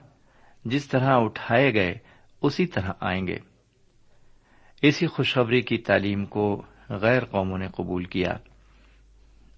جس 0.64 0.86
طرح 0.86 1.18
اٹھائے 1.20 1.74
گئے 1.74 1.94
اسی 2.42 2.66
طرح 2.66 2.92
آئیں 3.00 3.26
گے۔ 3.26 3.36
اسی 4.82 5.06
خوشخبری 5.06 5.60
کی 5.60 5.78
تعلیم 5.78 6.24
کو 6.24 6.62
غیر 6.88 7.24
قوموں 7.24 7.58
نے 7.58 7.66
قبول 7.76 8.04
کیا۔ 8.04 8.36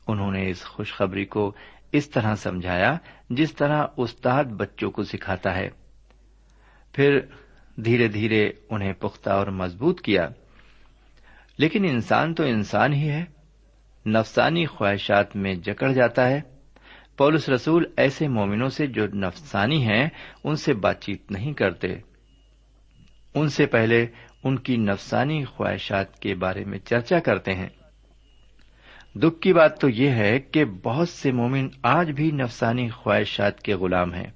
انہوں 0.09 0.33
نے 0.33 0.51
اس 0.51 0.65
خوشخبری 0.65 1.25
کو 1.25 1.55
اس 1.93 2.11
طرح 2.11 2.35
سمجھایا 2.35 2.97
جس 3.31 3.55
طرح 3.55 3.87
استاد 3.97 4.45
بچوں 4.45 4.91
کو 4.91 5.03
سکھاتا 5.03 5.57
ہے۔ 5.57 5.69
پھر 6.93 7.21
دھیرے 7.77 8.09
دھیرے 8.09 8.51
انہیں 8.71 8.93
پختہ 8.93 9.31
اور 9.31 9.47
مضبوط 9.47 10.01
کیا۔ 10.01 10.29
لیکن 11.57 11.85
انسان 11.85 12.35
تو 12.35 12.43
انسان 12.43 12.93
ہی 12.93 13.11
ہے۔ 13.11 13.25
نفسانی 14.07 14.67
خواہشات 14.67 15.37
میں 15.37 15.55
جکڑ 15.55 15.93
جاتا 15.93 16.29
ہے۔ 16.29 16.41
پولس 17.17 17.49
رسول 17.49 17.85
ایسے 17.97 18.29
مومنوں 18.29 18.69
سے 18.69 18.87
جو 18.87 19.07
نفسانی 19.07 19.87
ہیں، 19.87 20.09
ان 20.45 20.57
سے 20.57 20.75
بات 20.75 21.01
چیت 21.01 21.31
نہیں 21.31 21.53
کرتے۔ 21.53 21.89
ان 23.35 23.49
سے 23.49 23.67
پہلے 23.67 24.07
ان 24.45 24.59
کی 24.59 24.77
نفسانی 24.77 25.45
خواہشات 25.45 26.19
کے 26.19 26.35
بارے 26.35 26.65
میں 26.65 26.79
چرچا 26.79 27.19
کرتے 27.19 27.55
ہیں۔ 27.55 27.69
دکھ 29.15 29.41
کی 29.41 29.53
بات 29.53 29.81
تو 29.81 29.89
یہ 29.89 30.11
ہے 30.11 30.41
کہ 30.41 30.65
بہت 30.65 31.09
سے 31.09 31.33
مومن 31.33 31.69
آج 31.83 32.11
بھی 32.11 32.31
نفسانی 32.31 32.89
خواہشات 32.89 33.63
کے 33.63 33.75
غلام 33.75 34.15
ہیں۔ 34.15 34.31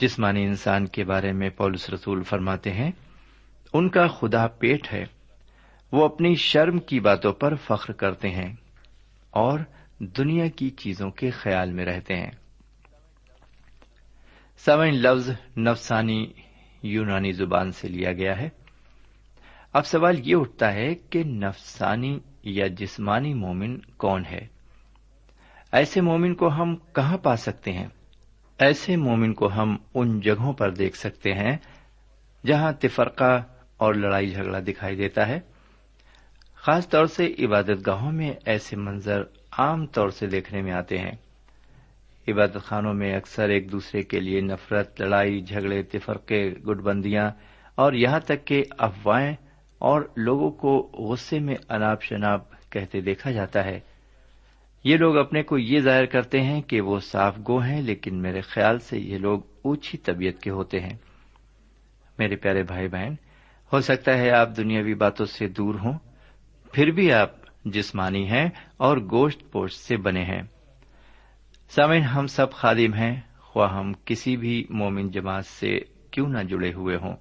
جسمانی 0.00 0.44
انسان 0.44 0.86
کے 0.86 1.04
بارے 1.04 1.32
میں 1.32 1.50
پولس 1.50 1.90
رسول 1.90 2.22
فرماتے 2.22 2.72
ہیں، 2.72 2.90
ان 3.72 3.88
کا 3.88 4.06
خدا 4.06 4.46
پیٹ 4.46 4.92
ہے۔ 4.92 5.17
وہ 5.92 6.04
اپنی 6.04 6.34
شرم 6.34 6.78
کی 6.78 7.00
باتوں 7.00 7.32
پر 7.32 7.54
فخر 7.54 7.92
کرتے 7.92 8.30
ہیں 8.30 8.54
اور 9.30 9.58
دنیا 9.98 10.48
کی 10.48 10.70
چیزوں 10.70 11.10
کے 11.10 11.30
خیال 11.30 11.72
میں 11.72 11.84
رہتے 11.84 12.16
ہیں۔ 12.16 12.30
سمن 14.58 14.94
لفظ 14.94 15.30
نفسانی 15.58 16.26
یونانی 16.82 17.32
زبان 17.32 17.72
سے 17.72 17.88
لیا 17.88 18.12
گیا 18.12 18.38
ہے۔ 18.38 18.48
اب 19.72 19.86
سوال 19.86 20.28
یہ 20.28 20.36
اٹھتا 20.36 20.72
ہے 20.72 20.94
کہ 20.94 21.24
نفسانی 21.24 22.18
یا 22.42 22.66
جسمانی 22.66 23.34
مومن 23.34 23.78
کون 23.78 24.24
ہے؟ 24.30 24.46
ایسے 25.72 26.00
مومن 26.00 26.34
کو 26.34 26.48
ہم 26.48 26.76
کہاں 26.76 27.18
پا 27.18 27.36
سکتے 27.36 27.72
ہیں؟ 27.72 27.86
ایسے 28.58 28.96
مومن 28.96 29.34
کو 29.34 29.52
ہم 29.52 29.76
ان 29.94 30.20
جگہوں 30.20 30.52
پر 30.52 30.70
دیکھ 30.70 30.96
سکتے 30.96 31.32
ہیں 31.32 31.56
جہاں 32.46 32.72
تفرقہ 32.72 33.42
اور 33.76 33.94
لڑائی 33.94 34.30
جھگڑا 34.30 34.58
دکھائی 34.60 34.96
دیتا 34.96 35.28
ہے۔ 35.28 35.40
خاص 36.68 36.88
طور 36.88 37.06
سے 37.06 37.34
عبادت 37.38 37.86
گاہوں 37.86 38.12
میں 38.12 38.32
ایسے 38.44 38.76
منظر 38.76 39.22
عام 39.58 39.86
طور 39.86 40.08
سے 40.08 40.26
دیکھنے 40.26 40.62
میں 40.62 40.72
آتے 40.72 40.98
ہیں۔ 40.98 41.12
عبادت 42.28 42.56
خانوں 42.64 42.94
میں 42.94 43.16
اکثر 43.16 43.48
ایک 43.48 43.72
دوسرے 43.72 44.02
کے 44.02 44.20
لیے 44.20 44.40
نفرت، 44.40 45.00
لڑائی، 45.00 45.40
جھگڑے، 45.40 45.82
تفرقے 45.82 46.50
گٹ 46.50 46.76
بندیاں 46.76 47.30
اور 47.74 47.92
یہاں 47.92 48.20
تک 48.20 48.44
کہ 48.44 48.64
افواہیں 48.78 49.36
اور 49.78 50.02
لوگوں 50.16 50.50
کو 50.50 50.90
غصے 50.98 51.38
میں 51.38 51.54
اناپ 51.68 52.02
شناب 52.02 52.40
کہتے 52.70 53.00
دیکھا 53.00 53.30
جاتا 53.30 53.64
ہے۔ 53.64 53.80
یہ 54.84 54.96
لوگ 54.96 55.16
اپنے 55.16 55.42
کو 55.42 55.58
یہ 55.58 55.80
ظاہر 55.80 56.04
کرتے 56.04 56.40
ہیں 56.40 56.62
کہ 56.62 56.80
وہ 56.80 56.98
صاف 56.98 57.38
گو 57.48 57.58
ہیں، 57.58 57.82
لیکن 57.82 58.22
میرے 58.22 58.40
خیال 58.40 58.78
سے 58.78 58.98
یہ 58.98 59.18
لوگ 59.18 59.40
اونچی 59.62 59.98
طبیعت 59.98 60.42
کے 60.42 60.50
ہوتے 60.50 60.80
ہیں۔ 60.80 60.96
میرے 62.18 62.36
پیارے 62.36 62.62
بھائی 62.62 62.88
بہن، 62.88 63.14
ہو 63.72 63.80
سکتا 63.80 64.18
ہے 64.18 64.30
آپ 64.30 64.56
دنیاوی 64.56 64.94
باتوں 64.94 65.26
سے 65.26 65.48
دور 65.48 65.74
ہوں 65.74 65.98
پھر 66.72 66.90
بھی 66.90 67.12
آپ 67.12 67.30
جسمانی 67.64 68.30
ہیں 68.30 68.48
اور 68.76 68.96
گوشت 68.96 69.52
پوشت 69.52 69.80
سے 69.80 69.96
بنے 69.96 70.24
ہیں۔ 70.24 70.42
سامن 71.68 72.00
ہم 72.00 72.26
سب 72.26 72.52
خادم 72.52 72.94
ہیں، 72.94 73.20
خواہ 73.38 73.74
ہم 73.74 73.92
کسی 74.04 74.36
بھی 74.36 74.66
مومن 74.70 75.10
جماعت 75.10 75.46
سے 75.46 75.80
کیوں 76.10 76.28
نہ 76.28 76.38
جڑے 76.38 76.72
ہوئے 76.72 76.96
ہوں۔ 76.96 77.16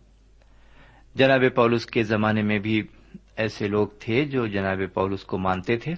جناب 1.15 1.41
پولس 1.55 1.85
کے 1.85 2.03
زمانے 2.03 2.41
میں 2.41 2.59
بھی 2.59 2.87
ایسے 3.35 3.67
لوگ 3.67 3.87
تھے 3.99 4.25
جو 4.25 4.47
جناب 4.47 4.81
پولس 4.93 5.23
کو 5.23 5.37
مانتے 5.37 5.77
تھے 5.77 5.93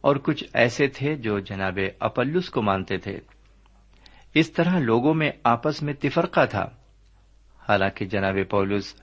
اور 0.00 0.16
کچھ 0.16 0.44
ایسے 0.54 0.86
تھے 0.86 1.16
جو 1.16 1.38
جناب 1.38 1.78
اپلس 2.00 2.50
کو 2.50 2.62
مانتے 2.62 2.96
تھے۔ 2.96 3.18
اس 4.34 4.52
طرح 4.52 4.78
لوگوں 4.78 5.14
میں 5.14 5.30
آپس 5.44 5.82
میں 5.82 5.94
تفرقہ 5.94 6.46
تھا۔ 6.46 6.68
حالانکہ 7.68 8.04
جناب 8.04 8.36
پولس 8.50 8.94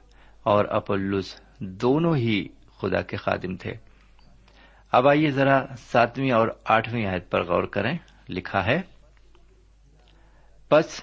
اور 0.44 0.66
اپلس 0.66 1.42
دونوں 1.60 2.16
ہی 2.16 2.48
خدا 2.78 3.02
کے 3.02 3.18
خادم 3.18 3.56
تھے۔ 3.56 3.74
اب 4.92 5.08
آئیے 5.08 5.32
ذرا 5.32 5.66
ساتویں 5.78 6.32
اور 6.32 6.48
آٹھویں 6.66 7.08
عہد 7.08 7.32
پر 7.32 7.44
غور 7.44 7.64
کریں۔ 7.64 7.98
لکھا 8.30 8.66
ہے، 8.66 8.82
پس 10.70 11.02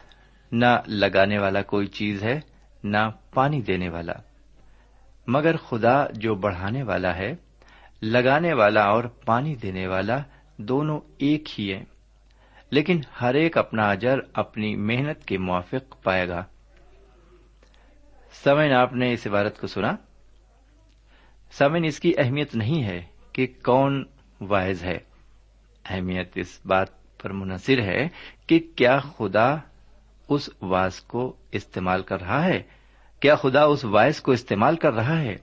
نہ 0.52 0.66
لگانے 0.86 1.38
والا 1.38 1.62
کوئی 1.62 1.86
چیز 1.86 2.22
ہے، 2.22 2.40
نہ 2.84 3.10
پانی 3.34 3.62
دینے 3.62 3.88
والا۔ 3.88 4.12
مگر 5.26 5.56
خدا 5.56 6.06
جو 6.12 6.34
بڑھانے 6.34 6.82
والا 6.82 7.16
ہے، 7.16 7.34
لگانے 8.02 8.52
والا 8.52 8.82
اور 8.84 9.04
پانی 9.04 9.56
دینے 9.56 9.86
والا 9.86 10.18
دونوں 10.56 11.00
ایک 11.18 11.60
ہی 11.60 11.74
ہیں۔ 11.74 11.84
لیکن 12.70 13.00
ہر 13.20 13.34
ایک 13.34 13.58
اپنا 13.58 13.90
اجر، 13.90 14.18
اپنی 14.32 14.76
محنت 14.76 15.24
کے 15.24 15.38
موافق 15.38 16.02
پائے 16.02 16.28
گا۔ 16.28 16.44
سمن 18.44 18.72
آپ 18.72 18.92
نے 18.92 19.12
اس 19.12 19.26
عبارت 19.26 19.60
کو 19.60 19.66
سنا؟ 19.66 19.96
سمن 21.58 21.84
اس 21.84 22.00
کی 22.00 22.12
اہمیت 22.18 22.54
نہیں 22.54 22.84
ہے 22.84 23.02
کہ 23.32 23.46
کون 23.64 24.04
واحض 24.40 24.84
ہے۔ 24.84 24.98
اہمیت 25.84 26.32
اس 26.34 26.60
بات 26.66 27.18
پر 27.22 27.32
منحصر 27.32 27.82
ہے 27.82 28.08
کہ 28.46 28.60
کیا 28.76 28.98
خدا 28.98 29.56
اس 30.28 30.50
واس 30.62 31.00
کو 31.00 31.36
استعمال 31.52 32.02
کر 32.02 32.20
رہا 32.20 32.44
ہے؟ 32.44 32.62
کیا 33.20 33.34
خدا 33.34 33.62
اس 33.62 33.84
وائس 33.84 34.20
کو 34.20 34.32
استعمال 34.32 34.76
کر 34.76 34.92
رہا 34.92 35.20
ہے؟ 35.20 35.36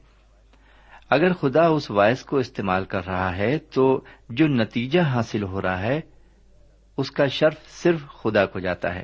اگر 1.09 1.33
خدا 1.33 1.67
اس 1.67 1.91
وائس 1.91 2.23
کو 2.23 2.37
استعمال 2.37 2.85
کر 2.85 3.05
رہا 3.05 3.37
ہے 3.37 3.57
تو 3.57 4.01
جو 4.29 4.47
نتیجہ 4.47 4.99
حاصل 4.99 5.43
ہو 5.43 5.61
رہا 5.61 5.81
ہے، 5.81 6.01
اس 6.97 7.11
کا 7.11 7.27
شرف 7.27 7.69
صرف 7.69 7.99
خدا 8.07 8.45
کو 8.45 8.59
جاتا 8.59 8.95
ہے۔ 8.95 9.03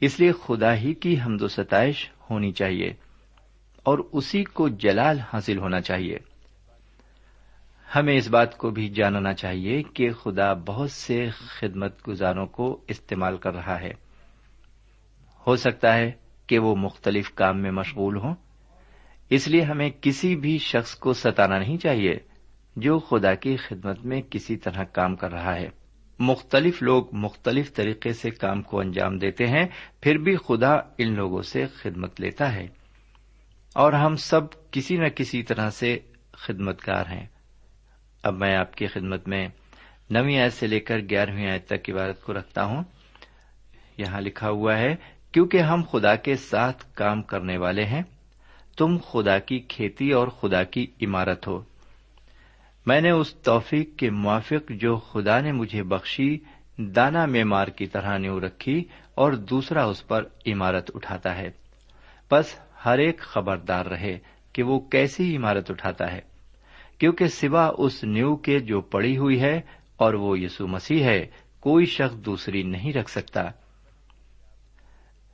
اس 0.00 0.20
لیے 0.20 0.32
خدا 0.46 0.74
ہی 0.74 0.94
کی 0.94 1.20
حمد 1.20 1.42
و 1.42 1.48
ستائش 1.48 2.10
ہونی 2.30 2.52
چاہیے۔ 2.52 2.92
اور 3.84 3.98
اسی 4.12 4.44
کو 4.44 4.68
جلال 4.68 5.18
حاصل 5.32 5.58
ہونا 5.58 5.80
چاہیے۔ 5.80 6.16
ہمیں 7.96 8.16
اس 8.16 8.28
بات 8.28 8.56
کو 8.56 8.70
بھی 8.70 8.88
جاننا 8.88 9.32
چاہیے 9.32 9.82
کہ 9.82 10.10
خدا 10.10 10.52
بہت 10.52 10.90
سے 10.90 11.30
خدمت 11.30 12.08
گزاروں 12.08 12.46
کو 12.46 12.84
استعمال 12.88 13.36
کر 13.36 13.54
رہا 13.54 13.80
ہے۔ 13.80 13.92
ہو 15.46 15.56
سکتا 15.56 15.94
ہے 15.94 16.12
کہ 16.46 16.58
وہ 16.58 16.76
مختلف 16.76 17.30
کام 17.34 17.62
میں 17.62 17.70
مشغول 17.70 18.16
ہوں۔ 18.16 18.34
اس 19.30 19.48
لیے 19.48 19.62
ہمیں 19.62 19.90
کسی 20.00 20.36
بھی 20.36 20.58
شخص 20.58 20.94
کو 20.94 21.12
ستانا 21.12 21.58
نہیں 21.58 21.76
چاہیے 21.76 22.12
جو 22.76 22.98
خدا 22.98 23.34
کی 23.34 23.56
خدمت 23.56 24.04
میں 24.04 24.22
کسی 24.30 24.56
طرح 24.56 24.84
کام 24.84 25.16
کر 25.16 25.32
رہا 25.32 25.54
ہے۔ 25.54 25.68
مختلف 26.18 26.82
لوگ 26.82 27.04
مختلف 27.12 27.74
طریقے 27.74 28.12
سے 28.12 28.30
کام 28.30 28.62
کو 28.62 28.80
انجام 28.80 29.18
دیتے 29.18 29.46
ہیں، 29.46 29.66
پھر 30.00 30.18
بھی 30.18 30.36
خدا 30.36 30.72
ان 30.98 31.14
لوگوں 31.14 31.42
سے 31.42 31.66
خدمت 31.66 32.20
لیتا 32.20 32.54
ہے۔ 32.54 32.83
اور 33.74 33.92
ہم 33.92 34.16
سب 34.16 34.40
کسی 34.70 34.96
نہ 34.96 35.08
کسی 35.08 35.42
طرح 35.42 35.70
سے 35.70 35.98
خدمت 36.32 36.88
گار 36.88 37.06
ہیں۔ 37.06 37.26
اب 38.22 38.34
میں 38.34 38.56
آپ 38.56 38.74
کی 38.74 38.86
خدمت 38.86 39.28
میں 39.28 39.48
نویں 40.10 40.40
آیت 40.40 40.52
سے 40.52 40.66
لے 40.66 40.80
کر 40.80 40.98
گیارہویں 41.10 41.50
آیت 41.50 41.66
تک 41.66 41.90
عبارت 41.90 42.22
کو 42.22 42.32
رکھتا 42.32 42.64
ہوں۔ 42.64 42.82
یہاں 43.98 44.20
لکھا 44.20 44.48
ہوا 44.48 44.78
ہے، 44.78 44.96
کیونکہ 45.32 45.60
ہم 45.60 45.82
خدا 45.90 46.14
کے 46.14 46.36
ساتھ 46.36 46.84
کام 46.94 47.22
کرنے 47.22 47.56
والے 47.56 47.84
ہیں، 47.84 48.02
تم 48.76 48.96
خدا 49.10 49.38
کی 49.38 49.58
کھیتی 49.58 50.10
اور 50.10 50.28
خدا 50.28 50.64
کی 50.64 50.86
عمارت 51.02 51.46
ہو۔ 51.46 51.62
میں 52.86 53.00
نے 53.00 53.10
اس 53.10 53.34
توفیق 53.34 53.96
کے 53.96 54.10
موافق 54.10 54.70
جو 54.70 54.96
خدا 54.96 55.40
نے 55.40 55.52
مجھے 55.52 55.82
بخشی، 55.82 56.38
دانا 56.78 57.26
معمار 57.26 57.68
کی 57.68 57.86
طرح 57.86 58.18
نیو 58.18 58.40
رکھی 58.40 58.84
اور 59.14 59.32
دوسرا 59.32 59.84
اس 59.84 60.06
پر 60.06 60.24
عمارت 60.46 60.90
اٹھاتا 60.94 61.36
ہے۔ 61.36 61.50
بس 62.30 62.58
ہر 62.84 62.98
ایک 62.98 63.20
خبردار 63.20 63.86
رہے 63.86 64.18
کہ 64.52 64.62
وہ 64.62 64.80
کیسی 64.80 65.36
عمارت 65.36 65.70
اٹھاتا 65.70 66.12
ہے، 66.12 66.20
کیونکہ 66.98 67.26
سوا 67.26 67.72
اس 67.78 68.04
نیو 68.04 68.36
کے 68.36 68.58
جو 68.58 68.80
پڑی 68.80 69.16
ہوئی 69.16 69.40
ہے 69.40 69.60
اور 69.96 70.14
وہ 70.14 70.38
یسو 70.38 70.66
مسیح 70.66 71.04
ہے، 71.04 71.26
کوئی 71.60 71.86
شخص 71.86 72.16
دوسری 72.16 72.62
نہیں 72.62 72.92
رکھ 72.92 73.10
سکتا۔ 73.10 73.42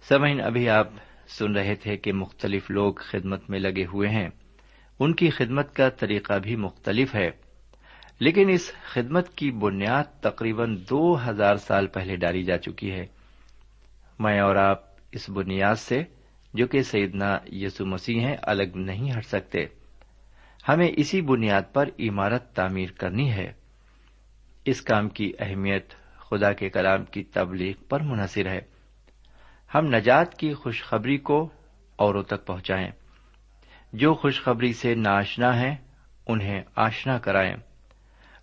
سمعین 0.08 0.40
ابھی 0.40 0.68
آپ 0.68 0.88
سن 1.28 1.56
رہے 1.56 1.74
تھے 1.74 1.96
کہ 1.96 2.12
مختلف 2.12 2.70
لوگ 2.70 2.94
خدمت 2.94 3.50
میں 3.50 3.58
لگے 3.58 3.86
ہوئے 3.86 4.08
ہیں۔ 4.08 4.28
ان 4.98 5.14
کی 5.14 5.30
خدمت 5.30 5.74
کا 5.74 5.88
طریقہ 5.88 6.32
بھی 6.32 6.56
مختلف 6.56 7.14
ہے۔ 7.14 7.30
لیکن 8.18 8.48
اس 8.48 8.72
خدمت 8.92 9.34
کی 9.34 9.50
بنیاد 9.50 10.04
تقریباً 10.20 10.76
دو 10.90 11.28
ہزار 11.28 11.56
سال 11.56 11.86
پہلے 11.86 12.16
ڈالی 12.16 12.42
جا 12.42 12.58
چکی 12.58 12.92
ہے۔ 12.92 13.06
میں 14.18 14.40
اور 14.40 14.56
آپ 14.56 14.80
اس 15.12 15.30
بنیاد 15.30 15.74
سے 15.74 16.02
جو 16.54 16.66
کہ 16.66 16.82
سیدنا 16.82 17.38
یسو 17.46 17.86
مسیح 17.86 18.20
ہیں، 18.20 18.36
الگ 18.42 18.62
نہیں 18.74 19.16
ہٹ 19.16 19.24
سکتے۔ 19.24 19.66
ہمیں 20.68 20.88
اسی 20.96 21.22
بنیاد 21.22 21.62
پر 21.72 21.88
عمارت 21.98 22.52
تعمیر 22.52 22.90
کرنی 22.90 23.32
ہے۔ 23.32 23.52
اس 24.64 24.82
کام 24.82 25.08
کی 25.08 25.32
اہمیت 25.38 25.94
خدا 26.16 26.52
کے 26.52 26.70
کلام 26.70 27.04
کی 27.04 27.22
تبلیغ 27.22 27.72
پر 27.88 28.00
منحصر 28.00 28.46
ہے۔ 28.46 28.60
ہم 29.74 29.86
نجات 29.86 30.34
کی 30.34 30.54
خوشخبری 30.54 31.18
کو 31.18 31.48
اوروں 31.96 32.22
تک 32.22 32.46
پہنچائیں۔ 32.46 32.90
جو 33.92 34.14
خوشخبری 34.14 34.72
سے 34.72 34.94
ناشنا 34.94 35.60
ہے 35.60 35.76
انہیں 36.26 36.62
آشنا 36.76 37.18
کرائیں۔ 37.18 37.56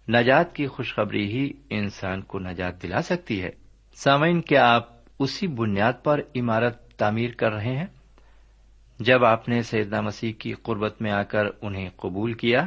نجات 0.09 0.55
کی 0.55 0.67
خوشخبری 0.67 1.31
ہی 1.31 1.51
انسان 1.69 2.21
کو 2.21 2.39
نجات 2.39 2.83
دلا 2.83 3.01
سکتی 3.01 3.43
ہے۔ 3.43 3.49
سامعین، 3.93 4.41
کیا 4.41 4.75
آپ 4.75 4.89
اسی 5.19 5.47
بنیاد 5.47 5.93
پر 6.03 6.19
عمارت 6.35 6.93
تعمیر 6.93 7.29
کر 7.31 7.51
رہے 7.51 7.75
ہیں؟ 7.75 7.85
جب 8.99 9.25
آپ 9.25 9.49
نے 9.49 9.61
سیدنا 9.61 10.01
مسیح 10.01 10.33
کی 10.33 10.53
قربت 10.53 11.01
میں 11.01 11.11
آ 11.11 11.23
کر 11.23 11.45
انہیں 11.61 11.89
قبول 11.97 12.33
کیا، 12.33 12.65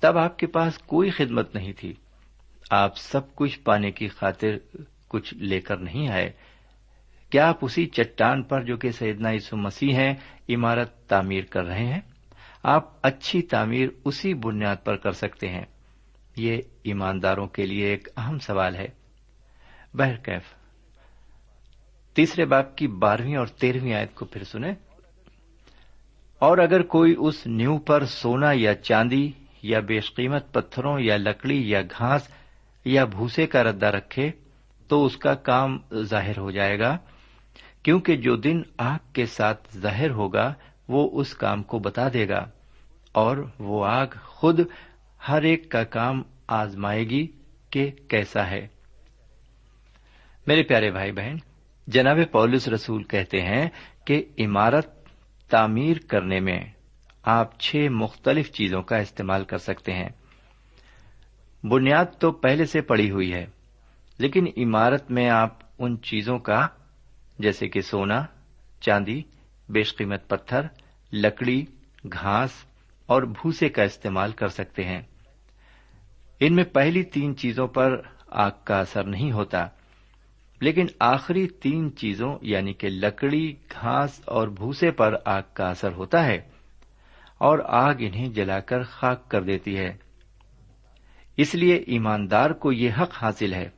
تب 0.00 0.18
آپ 0.18 0.38
کے 0.38 0.46
پاس 0.46 0.78
کوئی 0.78 1.10
خدمت 1.10 1.54
نہیں 1.54 1.72
تھی۔ 1.72 1.94
آپ 2.70 2.96
سب 2.96 3.34
کچھ 3.34 3.60
پانے 3.60 3.90
کی 3.90 4.08
خاطر 4.08 4.76
کچھ 5.08 5.34
لے 5.34 5.60
کر 5.60 5.76
نہیں 5.76 6.08
آئے۔ 6.08 6.32
کیا 7.30 7.48
آپ 7.48 7.58
اسی 7.62 7.86
چٹان 7.86 8.42
پر 8.42 8.62
جو 8.62 8.76
کہ 8.76 8.90
سیدنا 8.90 9.30
یسو 9.30 9.56
مسیح 9.56 9.94
ہیں، 9.94 10.14
عمارت 10.48 11.08
تعمیر 11.08 11.44
کر 11.44 11.64
رہے 11.64 11.86
ہیں؟ 11.86 12.00
آپ 12.62 12.92
اچھی 13.02 13.42
تعمیر 13.42 13.88
اسی 14.04 14.34
بنیاد 14.34 14.76
پر 14.84 14.96
کر 14.96 15.12
سکتے 15.12 15.48
ہیں۔ 15.48 15.64
یہ 16.36 16.58
ایمانداروں 16.82 17.46
کے 17.46 17.66
لیے 17.66 17.86
ایک 17.86 18.08
اہم 18.16 18.38
سوال 18.38 18.76
ہے۔ 18.76 18.86
بہرکیف، 19.94 20.42
تیسرے 22.14 22.44
باپ 22.44 22.76
کی 22.76 22.86
بارہویں 22.86 23.36
اور 23.36 23.46
تیرہویں 23.46 23.94
آیت 23.94 24.14
کو 24.14 24.24
پھر 24.24 24.44
سنیں۔ 24.44 24.74
اور 26.40 26.58
اگر 26.58 26.82
کوئی 26.82 27.14
اس 27.18 27.46
نیو 27.46 27.78
پر 27.78 28.04
سونا 28.04 28.50
یا 28.52 28.74
چاندی 28.74 29.30
یا 29.62 29.80
بیش 29.80 30.14
قیمت 30.14 30.52
پتھروں 30.52 30.98
یا 31.00 31.16
لکڑی 31.16 31.70
یا 31.70 31.80
گھاس 31.82 32.28
یا 32.84 33.04
بھوسے 33.04 33.46
کا 33.46 33.64
ردا 33.64 33.90
رکھے 33.92 34.30
تو 34.90 35.04
اس 35.04 35.16
کا 35.16 35.34
کام 35.34 35.78
ظاہر 36.02 36.38
ہو 36.38 36.50
جائے 36.50 36.78
گا، 36.78 36.96
کیونکہ 37.82 38.16
جو 38.16 38.36
دن 38.36 38.62
آگ 38.78 38.98
کے 39.12 39.26
ساتھ 39.26 39.76
ظاہر 39.76 40.10
ہوگا، 40.10 40.52
وہ 40.88 41.08
اس 41.20 41.34
کام 41.34 41.62
کو 41.62 41.78
بتا 41.78 42.08
دے 42.12 42.28
گا، 42.28 42.44
اور 43.12 43.36
وہ 43.58 43.84
آگ 43.86 44.06
خود 44.24 44.60
ہر 45.28 45.42
ایک 45.42 45.70
کا 45.70 45.84
کام 45.84 46.22
آزمائے 46.46 47.04
گی 47.04 47.26
کہ 47.70 47.90
کیسا 48.08 48.46
ہے۔ 48.50 48.66
میرے 50.46 50.62
پیارے 50.62 50.90
بھائی 50.90 51.12
بہن، 51.12 51.36
جناب 51.86 52.18
پولس 52.32 52.68
رسول 52.68 53.02
کہتے 53.02 53.40
ہیں 53.40 53.68
کہ 54.04 54.22
عمارت 54.38 54.99
تعمیر 55.50 55.96
کرنے 56.08 56.40
میں 56.40 56.60
آپ 57.22 57.60
چھ 57.60 57.76
مختلف 57.90 58.52
چیزوں 58.52 58.82
کا 58.82 58.96
استعمال 58.96 59.44
کر 59.44 59.58
سکتے 59.58 59.92
ہیں۔ 59.92 60.08
بنیاد 61.64 62.04
تو 62.18 62.32
پہلے 62.32 62.64
سے 62.64 62.80
پڑی 62.80 63.10
ہوئی 63.10 63.32
ہے، 63.32 63.46
لیکن 64.18 64.46
عمارت 64.56 65.10
میں 65.10 65.30
آپ 65.30 65.58
ان 65.78 66.02
چیزوں 66.02 66.38
کا، 66.38 66.66
جیسے 67.38 67.68
کہ 67.68 67.80
سونا، 67.80 68.24
چاندی، 68.80 69.22
بیش 69.68 69.96
قیمت 69.96 70.28
پتھر، 70.28 70.60
لکڑی، 71.12 71.64
گھاس 72.12 72.50
اور 73.06 73.22
بھوسے 73.22 73.68
کا 73.68 73.82
استعمال 73.82 74.32
کر 74.32 74.48
سکتے 74.48 74.84
ہیں۔ 74.84 75.02
ان 76.40 76.54
میں 76.56 76.64
پہلی 76.64 77.02
تین 77.02 77.36
چیزوں 77.36 77.66
پر 77.66 78.02
آگ 78.26 78.50
کا 78.64 78.80
اثر 78.80 79.04
نہیں 79.04 79.32
ہوتا۔ 79.32 79.66
لیکن 80.60 80.86
آخری 81.00 81.48
تین 81.48 81.96
چیزوں 81.96 82.38
یعنی 82.42 82.72
کہ 82.72 82.88
لکڑی، 82.88 83.52
گھاس 83.52 84.20
اور 84.24 84.48
بھوسے 84.48 84.90
پر 84.90 85.14
آگ 85.24 85.42
کا 85.52 85.68
اثر 85.68 85.92
ہوتا 85.92 86.26
ہے 86.26 86.40
اور 87.38 87.58
آگ 87.64 87.94
انہیں 87.98 88.28
جلا 88.28 88.60
کر 88.60 88.82
خاک 88.82 89.28
کر 89.28 89.42
دیتی 89.42 89.78
ہے۔ 89.78 89.96
اس 91.36 91.54
لیے 91.54 91.74
ایماندار 91.74 92.50
کو 92.50 92.72
یہ 92.72 92.90
حق 93.00 93.10
حاصل 93.22 93.52
ہے۔ 93.52 93.68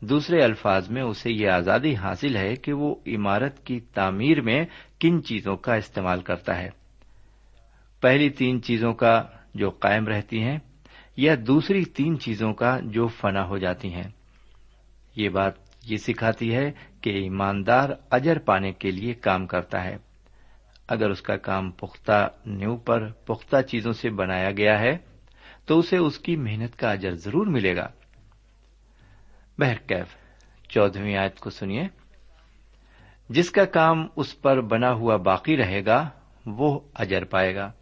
دوسرے 0.00 0.42
الفاظ 0.42 0.90
میں 0.90 1.02
اسے 1.02 1.32
یہ 1.32 1.48
آزادی 1.48 1.94
حاصل 1.94 2.36
ہے 2.36 2.56
کہ 2.56 2.72
وہ 2.72 2.94
عمارت 3.06 3.66
کی 3.66 3.80
تعمیر 3.80 4.40
میں 4.40 4.64
کن 5.00 5.24
چیزوں 5.24 5.56
کا 5.56 5.74
استعمال 5.74 6.20
کرتا 6.20 6.58
ہے۔ 6.58 6.70
پہلی 8.00 8.30
تین 8.30 8.62
چیزوں 8.62 8.92
کا 8.92 9.22
جو 9.54 9.70
قائم 9.70 10.06
رہتی 10.06 10.42
ہیں، 10.42 10.58
یا 11.16 11.34
دوسری 11.46 11.84
تین 11.84 12.18
چیزوں 12.18 12.52
کا 12.52 12.78
جو 12.82 13.06
فنا 13.06 13.46
ہو 13.46 13.58
جاتی 13.58 13.94
ہیں۔ 13.94 14.10
یہ 15.16 15.28
بات 15.28 15.69
یہ 15.90 15.96
سکھاتی 15.96 16.54
ہے 16.54 16.72
کہ 17.00 17.10
ایماندار 17.10 17.90
اجر 18.10 18.38
پانے 18.38 18.72
کے 18.72 18.90
لیے 18.90 19.14
کام 19.14 19.46
کرتا 19.46 19.84
ہے۔ 19.84 19.96
اگر 20.88 21.10
اس 21.10 21.22
کا 21.22 21.36
کام 21.36 21.70
پختہ 21.70 22.28
نیو 22.46 22.76
پر 22.76 23.12
پختہ 23.12 23.56
چیزوں 23.60 23.92
سے 23.92 24.10
بنایا 24.10 24.50
گیا 24.50 24.80
ہے، 24.80 24.98
تو 25.64 25.78
اسے 25.78 25.96
اس 25.96 26.18
کی 26.18 26.36
محنت 26.36 26.78
کا 26.78 26.92
اجر 26.92 27.14
ضرور 27.14 27.46
ملے 27.46 27.76
گا۔ 27.76 27.88
بہرکیف 29.58 30.16
چودہویں 30.68 31.16
آیت 31.16 31.38
کو 31.38 31.50
سنیے۔ 31.50 31.88
جس 33.28 33.50
کا 33.50 33.64
کام 33.64 34.06
اس 34.16 34.42
پر 34.42 34.60
بنا 34.60 34.92
ہوا 34.92 35.16
باقی 35.16 35.56
رہے 35.56 35.84
گا، 35.84 36.08
وہ 36.46 36.80
اجر 36.94 37.24
پائے 37.24 37.54
گا۔ 37.54 37.72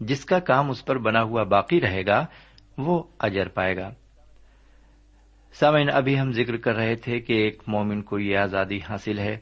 جس 0.00 0.24
کا 0.24 0.38
کام 0.38 0.70
اس 0.70 0.84
پر 0.84 0.98
بنا 0.98 1.22
ہوا 1.22 1.42
باقی 1.42 1.80
رہے 1.80 2.06
گا، 2.06 2.26
وہ 2.78 3.02
اجر 3.18 3.48
پائے 3.48 3.76
گا۔ 3.76 3.90
سامعین، 5.58 5.88
ابھی 5.92 6.20
ہم 6.20 6.32
ذکر 6.32 6.56
کر 6.56 6.74
رہے 6.74 6.96
تھے 6.96 7.20
کہ 7.20 7.32
ایک 7.32 7.62
مومن 7.66 8.02
کو 8.02 8.18
یہ 8.18 8.38
آزادی 8.38 8.78
حاصل 8.90 9.18
ہے 9.18 9.38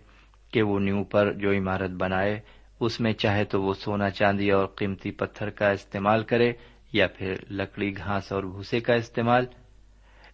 کہ 0.53 0.63
وہ 0.63 0.79
نیو 0.79 1.05
پر 1.05 1.33
جو 1.33 1.51
عمارت 1.51 1.91
بنائے، 1.91 2.41
اس 2.81 3.01
میں 3.01 3.13
چاہے 3.13 3.45
تو 3.45 3.63
وہ 3.63 3.75
سونا، 3.75 4.11
چاندی 4.11 4.51
اور 4.51 4.67
قیمتی 4.67 5.11
پتھر 5.11 5.51
کا 5.51 5.71
استعمال 5.71 6.25
کرے 6.25 6.53
یا 6.93 7.07
پھر 7.07 7.35
لکڑی، 7.51 7.97
گھاس 7.97 8.33
اور 8.33 8.43
بھوسے 8.43 8.81
کا 8.81 8.95
استعمال، 8.95 9.47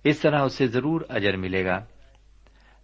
اس 0.04 0.18
طرح 0.18 0.42
اسے 0.42 0.66
ضرور 0.66 1.00
اجر 1.08 1.36
ملے 1.36 1.64
گا۔ 1.64 1.84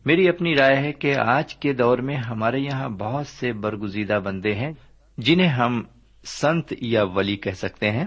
میری 0.07 0.29
اپنی 0.29 0.55
رائے 0.55 0.77
ہے 0.77 0.93
کہ 0.93 1.15
آج 1.17 1.55
کے 1.55 1.73
دور 1.73 1.99
میں 1.99 2.17
ہمارے 2.17 2.59
یہاں 2.59 2.89
بہت 2.89 3.27
سے 3.27 3.53
برگزیدہ 3.53 4.21
بندے 4.25 4.55
ہیں 4.55 4.73
جنہیں 5.19 5.49
ہم 5.49 5.83
سنت 6.25 6.73
یا 6.81 7.03
ولی 7.03 7.37
کہہ 7.37 7.51
سکتے 7.51 7.91
ہیں۔ 7.91 8.07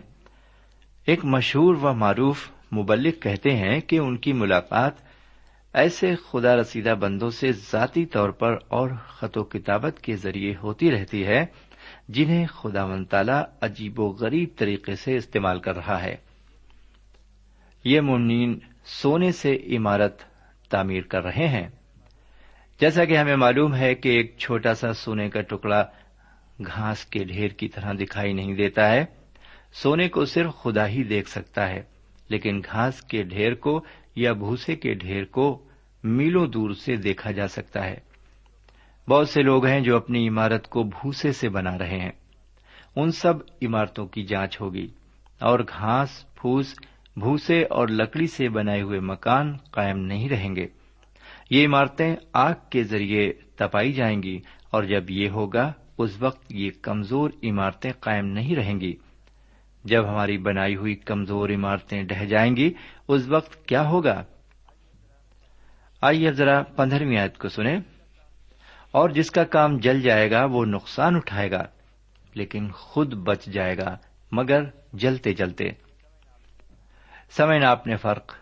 ایک 1.06 1.26
مشہور 1.26 1.76
و 1.76 1.94
معروف 1.94 2.52
مبلک 2.72 3.22
کہتے 3.22 3.56
ہیں 3.56 3.80
کہ 3.82 4.00
ان 4.00 4.18
کی 4.18 4.34
ملاقات 4.34 4.92
ایسے 5.74 6.16
خدا 6.16 6.56
رسیدہ 6.56 6.96
بندوں 7.00 7.30
سے 7.30 7.52
ذاتی 7.52 8.06
طور 8.06 8.30
پر 8.30 8.58
اور 8.68 8.90
خط 9.08 9.38
و 9.38 9.44
کتابت 9.44 10.00
کے 10.02 10.16
ذریعے 10.16 10.56
ہوتی 10.64 10.92
رہتی 10.92 11.26
ہے، 11.26 11.46
جنہیں 12.10 12.48
خدا 12.48 12.86
من 12.86 13.06
تعالی 13.06 13.42
عجیب 13.62 14.00
و 14.00 14.08
غریب 14.10 14.50
طریقے 14.58 14.96
سے 14.96 15.16
استعمال 15.16 15.60
کر 15.60 15.76
رہا 15.76 16.04
ہے۔ 16.04 16.16
یہ 17.84 18.02
منین 18.02 18.60
سونے 18.86 19.32
سے 19.32 19.56
عمارت 19.56 20.22
تعمیر 20.70 21.02
کر 21.02 21.24
رہے 21.24 21.48
ہیں۔ 21.48 21.68
جیسا 22.80 23.06
کہ 23.06 23.18
ہمیں 23.18 23.36
معلوم 23.36 23.76
ہے 23.76 23.96
کہ 23.96 24.10
ایک 24.10 24.36
چھوٹا 24.38 24.74
سا 24.74 24.94
سونے 24.94 25.30
کا 25.30 25.42
ٹکڑا 25.42 25.86
گھاس 26.66 27.06
کے 27.06 27.24
ڈھیر 27.24 27.48
کی 27.48 27.68
طرح 27.68 27.94
دکھائی 27.94 28.34
نہیں 28.34 28.56
دیتا 28.56 28.92
ہے، 28.92 29.06
سونے 29.74 30.10
کو 30.10 30.26
صرف 30.26 30.52
خدا 30.56 30.88
ہی 30.88 31.04
دیکھ 31.04 31.30
سکتا 31.30 31.70
ہے۔ 31.70 31.99
لیکن 32.30 32.62
گھاس 32.72 33.02
کے 33.02 33.24
ڈھیر 33.24 33.54
کو 33.54 33.86
یا 34.16 34.34
بھوسے 34.34 34.76
کے 34.76 34.94
ڈھیر 34.94 35.26
کو 35.26 35.66
میلوں 36.04 36.48
دور 36.48 36.72
سے 36.72 36.96
دیکھا 36.96 37.32
جا 37.32 37.48
سکتا 37.48 37.86
ہے۔ 37.86 38.00
بہت 39.10 39.30
سے 39.30 39.42
لوگ 39.42 39.66
ہیں 39.66 39.82
جو 39.82 39.96
اپنی 39.96 40.28
عمارت 40.28 40.70
کو 40.70 40.84
بھوسے 40.84 41.32
سے 41.32 41.50
بنا 41.50 41.78
رہے 41.78 42.00
ہیں۔ 42.00 42.12
ان 42.96 43.12
سب 43.12 43.34
عمارتوں 43.62 44.08
کی 44.08 44.24
جانچ 44.24 44.62
ہوگی 44.62 44.88
اور 45.40 45.60
گھاس، 45.60 46.36
پھوس، 46.36 46.76
بھوسے 47.16 47.64
اور 47.64 47.88
لکڑی 47.88 48.28
سے 48.28 48.50
بنائے 48.50 48.82
ہوئے 48.82 49.00
مکان 49.00 49.58
قائم 49.72 49.98
نہیں 50.00 50.30
رہیں 50.30 50.56
گے۔ 50.56 50.68
یہ 51.50 51.66
عمارتیں 51.68 52.16
آگ 52.34 52.54
کے 52.70 52.84
ذریعے 52.84 53.34
تپائی 53.56 53.94
جائیں 53.94 54.24
گی 54.24 54.40
اور 54.72 54.84
جب 54.84 55.10
یہ 55.10 55.30
ہوگا، 55.30 55.74
اس 55.98 56.22
وقت 56.22 56.46
یہ 56.50 56.70
کمزور 56.82 57.30
عمارتیں 57.44 57.92
قائم 58.00 58.26
نہیں 58.26 58.56
رہیں 58.56 58.80
گی۔ 58.80 58.96
جب 59.84 60.10
ہماری 60.10 60.38
بنائی 60.38 60.76
ہوئی 60.76 60.96
کمزور 60.96 61.50
عمارتیں 61.50 62.04
ڈہ 62.04 62.26
جائیں 62.26 62.56
گی، 62.56 62.74
اس 63.08 63.28
وقت 63.28 63.66
کیا 63.66 63.88
ہوگا؟ 63.88 64.24
آئیے 66.02 66.28
اب 66.28 66.34
ذرا 66.34 66.64
پندرہویں 66.64 67.18
آیت 67.18 67.38
کو 67.38 67.50
سنیں۔ 67.50 67.80
اور 68.92 69.10
جس 69.10 69.32
کا 69.32 69.44
کام 69.44 69.78
جل 69.78 70.02
جائے 70.02 70.32
گا، 70.32 70.46
وہ 70.46 70.66
نقصان 70.66 71.16
اٹھائے 71.16 71.52
گا، 71.52 71.64
لیکن 72.34 72.72
خود 72.72 73.14
بچ 73.14 73.46
جائے 73.46 73.78
گا، 73.78 73.98
مگر 74.32 74.64
جلتے 74.94 75.34
جلتے۔ 75.34 75.70
سمے 77.30 77.66
آپ 77.66 77.88
نے 77.88 77.96
فرق 77.96 78.36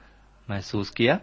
محسوس 0.47 0.91
کیا؟ 0.91 1.17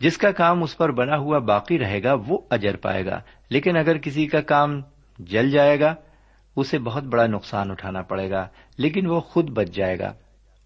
جس 0.00 0.18
کا 0.18 0.32
کام 0.32 0.62
اس 0.62 0.76
پر 0.76 0.92
بنا 0.92 1.16
ہوا 1.16 1.38
باقی 1.38 1.78
رہے 1.78 2.02
گا، 2.02 2.14
وہ 2.26 2.38
اجر 2.50 2.76
پائے 2.76 3.06
گا، 3.06 3.20
لیکن 3.50 3.76
اگر 3.76 3.98
کسی 3.98 4.26
کا 4.26 4.40
کام 4.40 4.80
جل 5.18 5.50
جائے 5.50 5.80
گا 5.80 5.94
اسے 6.56 6.78
بہت 6.78 7.02
بڑا 7.02 7.26
نقصان 7.26 7.70
اٹھانا 7.70 8.02
پڑے 8.02 8.30
گا، 8.30 8.48
لیکن 8.76 9.06
وہ 9.06 9.20
خود 9.20 9.50
بچ 9.50 9.68
جائے 9.68 9.98
گا۔ 9.98 10.12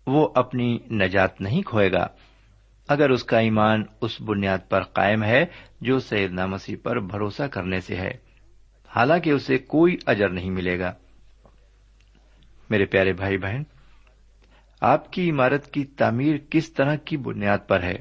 وہ 0.07 0.29
اپنی 0.35 0.79
نجات 0.90 1.40
نہیں 1.40 1.62
کھوئے 1.62 1.92
گا۔ 1.92 2.07
اگر 2.88 3.11
اس 3.11 3.24
کا 3.24 3.38
ایمان 3.38 3.83
اس 4.01 4.20
بنیاد 4.20 4.59
پر 4.68 4.83
قائم 4.83 5.22
ہے 5.22 5.44
جو 5.81 5.98
سید 5.98 6.33
مسیح 6.33 6.77
پر 6.83 7.01
بھروسہ 7.01 7.42
کرنے 7.42 7.81
سے 7.81 7.96
ہے، 7.96 8.11
حالانکہ 8.96 9.31
اسے 9.31 9.59
کوئی 9.59 9.96
اجر 10.07 10.29
نہیں 10.29 10.51
ملے 10.51 10.79
گا۔ 10.79 10.92
میرے 12.70 12.85
پیارے 12.85 13.12
بھائی 13.12 13.38
بہن، 13.38 13.62
آپ 14.81 15.12
کی 15.12 15.31
عمارت 15.31 15.72
کی 15.72 15.85
تعمیر 15.85 16.37
کس 16.51 16.72
طرح 16.72 16.94
کی 16.94 17.16
بنیاد 17.16 17.59
پر 17.68 17.83
ہے؟ 17.83 17.96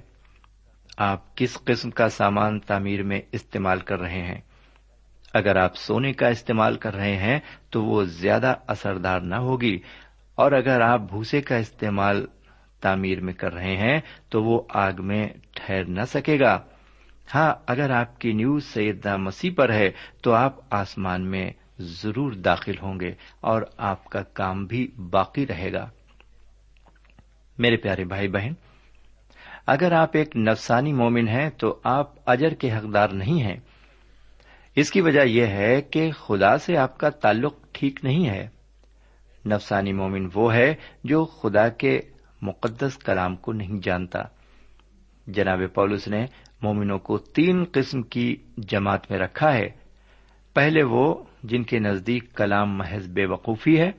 آپ 0.97 1.38
کس 1.38 1.58
قسم 1.63 1.89
کا 1.89 2.10
سامان 2.10 2.60
تعمیر 2.60 3.04
میں 3.04 3.21
استعمال 3.32 3.80
کر 3.80 4.00
رہے 4.00 4.21
ہیں؟ 4.21 4.41
اگر 5.38 5.56
آپ 5.56 5.76
سونے 5.76 6.13
کا 6.13 6.28
استعمال 6.28 6.78
کر 6.78 6.95
رہے 6.95 7.15
ہیں 7.15 7.39
تو 7.69 7.84
وہ 7.84 8.04
زیادہ 8.04 8.54
اثردار 8.67 9.19
نہ 9.19 9.36
ہوگی 9.36 9.80
اور 10.36 10.52
اگر 10.52 10.82
آپ 10.82 11.00
بھوسے 11.00 11.41
کا 11.41 11.56
استعمال 11.56 12.26
تعمیر 12.82 13.19
میں 13.19 13.34
کر 13.34 13.54
رہے 13.54 13.76
ہیں 13.78 14.00
تو 14.30 14.43
وہ 14.43 14.62
آگ 14.69 14.91
میں 15.00 15.28
ٹھہر 15.56 15.86
نہ 15.86 16.02
سکے 16.02 16.39
گا۔ 16.39 16.60
ہاں 17.36 17.54
اگر 17.67 17.89
آپ 17.89 18.19
کی 18.19 18.32
نیوز 18.32 18.65
سیدہ 18.65 19.17
مسیح 19.17 19.52
پر 19.58 19.71
ہے 19.71 19.91
تو 20.23 20.34
آپ 20.34 20.56
آسمان 20.69 21.26
میں 21.26 21.52
ضرور 21.80 22.32
داخل 22.32 22.73
ہوں 22.82 23.00
گے 23.00 23.13
اور 23.39 23.62
آپ 23.78 24.06
کا 24.06 24.23
کام 24.23 24.65
بھی 24.65 24.88
باقی 25.12 25.47
رہے 25.47 25.73
گا۔ 25.73 25.89
میرے 27.58 27.78
پیارے 27.78 28.04
بھائی 28.04 28.28
بہن، 28.28 28.54
اگر 29.67 29.91
آپ 29.91 30.10
ایک 30.13 30.38
نفسانی 30.38 30.93
مومن 30.93 31.28
ہیں 31.28 31.50
تو 31.50 31.80
آپ 31.84 32.13
اجر 32.26 32.54
کے 32.54 32.71
حقدار 32.71 33.10
نہیں 33.10 33.41
ہیں۔ 33.41 33.58
اس 34.78 34.92
کی 34.92 35.02
وجہ 35.02 35.22
یہ 35.22 35.46
ہے 35.46 35.82
کہ 35.82 36.12
خدا 36.12 36.58
سے 36.58 36.78
آپ 36.78 36.98
کا 36.98 37.10
تعلق 37.10 37.56
ٹھیک 37.72 38.00
نہیں 38.04 38.30
ہے۔ 38.30 38.48
نفسانی 39.46 39.94
مومن 39.94 40.28
وہ 40.34 40.54
ہے 40.54 40.76
جو 41.04 41.26
خدا 41.26 41.70
کے 41.70 42.00
مقدس 42.42 42.98
کلام 42.98 43.36
کو 43.36 43.54
نہیں 43.54 43.80
جانتا۔ 43.84 44.20
جناب 45.28 45.60
پولس 45.74 46.08
نے 46.08 46.26
مومنوں 46.62 47.00
کو 47.00 47.18
تین 47.18 47.63
قسم 47.72 48.02
کی 48.02 48.36
جماعت 48.58 49.12
میں 49.12 49.20
رکھا 49.20 49.54
ہے۔ 49.54 49.70
پہلے 50.54 50.84
وہ 50.84 51.24
جن 51.44 51.63
کے 51.63 51.80
نزدیک 51.80 52.34
کلام 52.36 52.78
محض 52.78 53.08
بے 53.08 53.26
وقوفی 53.26 53.80
ہے 53.80 53.92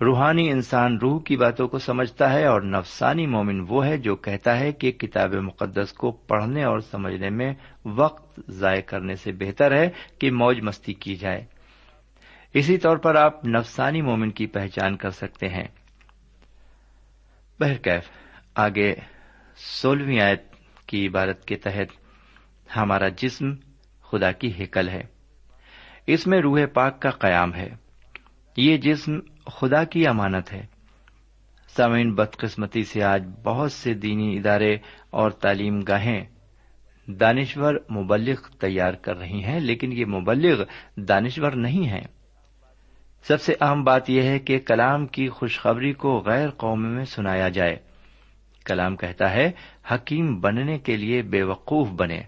روحانی 0.00 0.50
انسان 0.50 0.96
روح 0.96 1.22
کی 1.22 1.36
باتوں 1.36 1.68
کو 1.68 1.78
سمجھتا 1.78 2.32
ہے 2.32 2.46
اور 2.46 2.62
نفسانی 2.62 3.26
مومن 3.26 3.64
وہ 3.68 3.86
ہے 3.86 3.96
جو 3.96 4.16
کہتا 4.16 4.60
ہے 4.60 4.72
کہ 4.72 4.92
کتاب 4.92 5.34
مقدس 5.34 5.92
کو 5.92 6.10
پڑھنے 6.10 6.64
اور 6.64 6.80
سمجھنے 6.80 7.30
میں 7.30 7.54
وقت 7.84 8.40
ضائع 8.48 8.80
کرنے 8.80 9.14
سے 9.14 9.32
بہتر 9.32 9.76
ہے 9.76 9.90
کہ 10.18 10.30
موج 10.30 10.60
مستی 10.60 10.94
کی 10.94 11.16
جائے۔ 11.16 11.44
اسی 12.54 12.78
طور 12.78 12.96
پر 12.96 13.14
آپ 13.14 13.46
نفسانی 13.46 14.02
مومن 14.02 14.30
کی 14.30 14.46
پہچان 14.46 14.96
کر 14.96 15.10
سکتے 15.10 15.48
ہیں۔ 15.48 15.68
بہرکیف، 17.60 18.10
آگے 18.54 18.94
سولہویں 19.56 20.20
آیت 20.20 20.42
کی 20.86 21.06
عبارت 21.06 21.44
کے 21.44 21.56
تحت 21.56 21.96
ہمارا 22.76 23.08
جسم 23.08 23.54
خدا 24.02 24.32
کی 24.32 24.52
ہیکل 24.58 24.88
ہے۔ 24.88 25.02
اس 26.06 26.26
میں 26.26 26.40
روح 26.40 26.60
پاک 26.74 27.02
کا 27.02 27.10
قیام 27.10 27.54
ہے۔ 27.54 27.68
یہ 28.56 28.76
جسم 28.76 29.12
خدا 29.52 29.84
کی 29.84 30.06
امانت 30.06 30.52
ہے۔ 30.52 30.66
سامعین، 31.68 32.14
بدقسمتی 32.14 32.84
سے 32.84 33.02
آج 33.02 33.24
بہت 33.44 33.72
سے 33.72 33.94
دینی 33.94 34.36
ادارے 34.36 34.76
اور 35.10 35.30
تعلیم 35.30 35.80
گاہیں 35.80 36.24
دانشور 37.06 37.74
مبلغ 37.74 38.40
تیار 38.60 38.94
کر 38.94 39.16
رہی 39.16 39.44
ہیں، 39.44 39.60
لیکن 39.60 39.92
یہ 39.92 40.04
مبلغ 40.06 40.62
دانشور 40.96 41.52
نہیں 41.52 41.88
ہیں۔ 41.88 42.06
سب 43.22 43.40
سے 43.40 43.54
اہم 43.60 43.84
بات 43.84 44.10
یہ 44.10 44.22
ہے 44.22 44.38
کہ 44.38 44.58
کلام 44.58 45.06
کی 45.06 45.28
خوشخبری 45.28 45.92
کو 45.92 46.22
غیر 46.26 46.50
قوم 46.50 46.88
میں 46.88 47.04
سنایا 47.04 47.48
جائے۔ 47.48 47.76
کلام 48.64 48.96
کہتا 48.96 49.30
ہے، 49.30 49.50
حکیم 49.94 50.40
بننے 50.40 50.78
کے 50.78 50.96
لیے 50.96 51.22
بے 51.22 51.42
وقوف 51.42 51.88
بنے۔ 51.88 52.22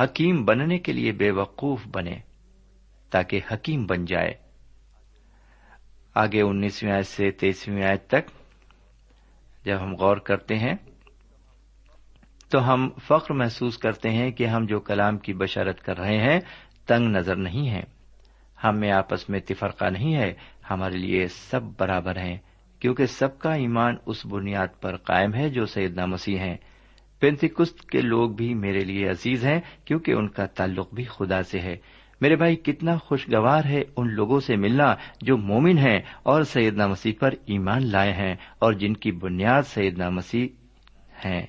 حکیم 0.00 0.44
بننے 0.44 0.78
کے 0.78 0.92
لیے 0.92 1.12
بے 1.12 1.30
وقوف 1.30 1.86
بنے 1.86 2.18
تاکہ 3.10 3.40
حکیم 3.52 3.86
بن 3.86 4.04
جائے۔ 4.04 4.34
آگے 6.14 6.40
انیسویں 6.40 6.92
آیت 6.92 7.06
سے 7.06 7.30
تیسویں 7.30 7.84
آیت 7.84 8.08
تک 8.08 8.30
جب 9.64 9.82
ہم 9.82 9.94
غور 9.94 10.16
کرتے 10.16 10.58
ہیں، 10.58 10.74
تو 12.50 12.72
ہم 12.72 12.88
فخر 13.02 13.32
محسوس 13.32 13.78
کرتے 13.78 14.10
ہیں 14.10 14.30
کہ 14.30 14.46
ہم 14.46 14.66
جو 14.66 14.80
کلام 14.80 15.18
کی 15.18 15.32
بشارت 15.32 15.80
کر 15.80 15.98
رہے 15.98 16.18
ہیں، 16.18 16.40
تنگ 16.86 17.06
نظر 17.06 17.36
نہیں 17.36 17.68
ہیں۔ 17.68 17.82
ہم 18.64 18.78
میں 18.78 18.90
آپس 18.90 19.28
میں 19.28 19.40
تفرقہ 19.40 19.84
نہیں 19.84 20.14
ہے، 20.14 20.34
ہمارے 20.70 20.96
لیے 20.96 21.26
سب 21.26 21.60
برابر 21.78 22.16
ہیں، 22.16 22.38
کیونکہ 22.80 23.06
سب 23.06 23.38
کا 23.38 23.52
ایمان 23.52 23.94
اس 24.06 24.26
بنیاد 24.26 24.80
پر 24.80 24.96
قائم 24.96 25.34
ہے 25.34 25.48
جو 25.48 25.66
سیدنا 25.66 26.06
مسیح 26.06 26.38
ہیں۔ 26.38 26.56
پینتیکست 27.20 27.80
کے 27.90 28.00
لوگ 28.00 28.30
بھی 28.30 28.54
میرے 28.54 28.84
لیے 28.84 29.08
عزیز 29.08 29.46
ہیں، 29.46 29.60
کیونکہ 29.84 30.12
ان 30.12 30.28
کا 30.28 30.46
تعلق 30.46 30.94
بھی 30.94 31.04
خدا 31.04 31.42
سے 31.42 31.60
ہے۔ 31.60 31.76
میرے 32.20 32.36
بھائی، 32.36 32.56
کتنا 32.56 32.96
خوشگوار 32.96 33.64
ہے 33.64 33.82
ان 33.96 34.14
لوگوں 34.14 34.40
سے 34.40 34.56
ملنا 34.56 34.94
جو 35.20 35.36
مومن 35.36 35.78
ہیں 35.78 36.00
اور 36.22 36.42
سیدنا 36.42 36.86
مسیح 36.86 37.12
پر 37.20 37.34
ایمان 37.46 37.86
لائے 37.86 38.12
ہیں 38.12 38.34
اور 38.58 38.72
جن 38.72 38.94
کی 38.94 39.12
بنیاد 39.12 39.62
سیدنا 39.62 40.10
مسیح 40.10 40.48
ہیں 41.24 41.46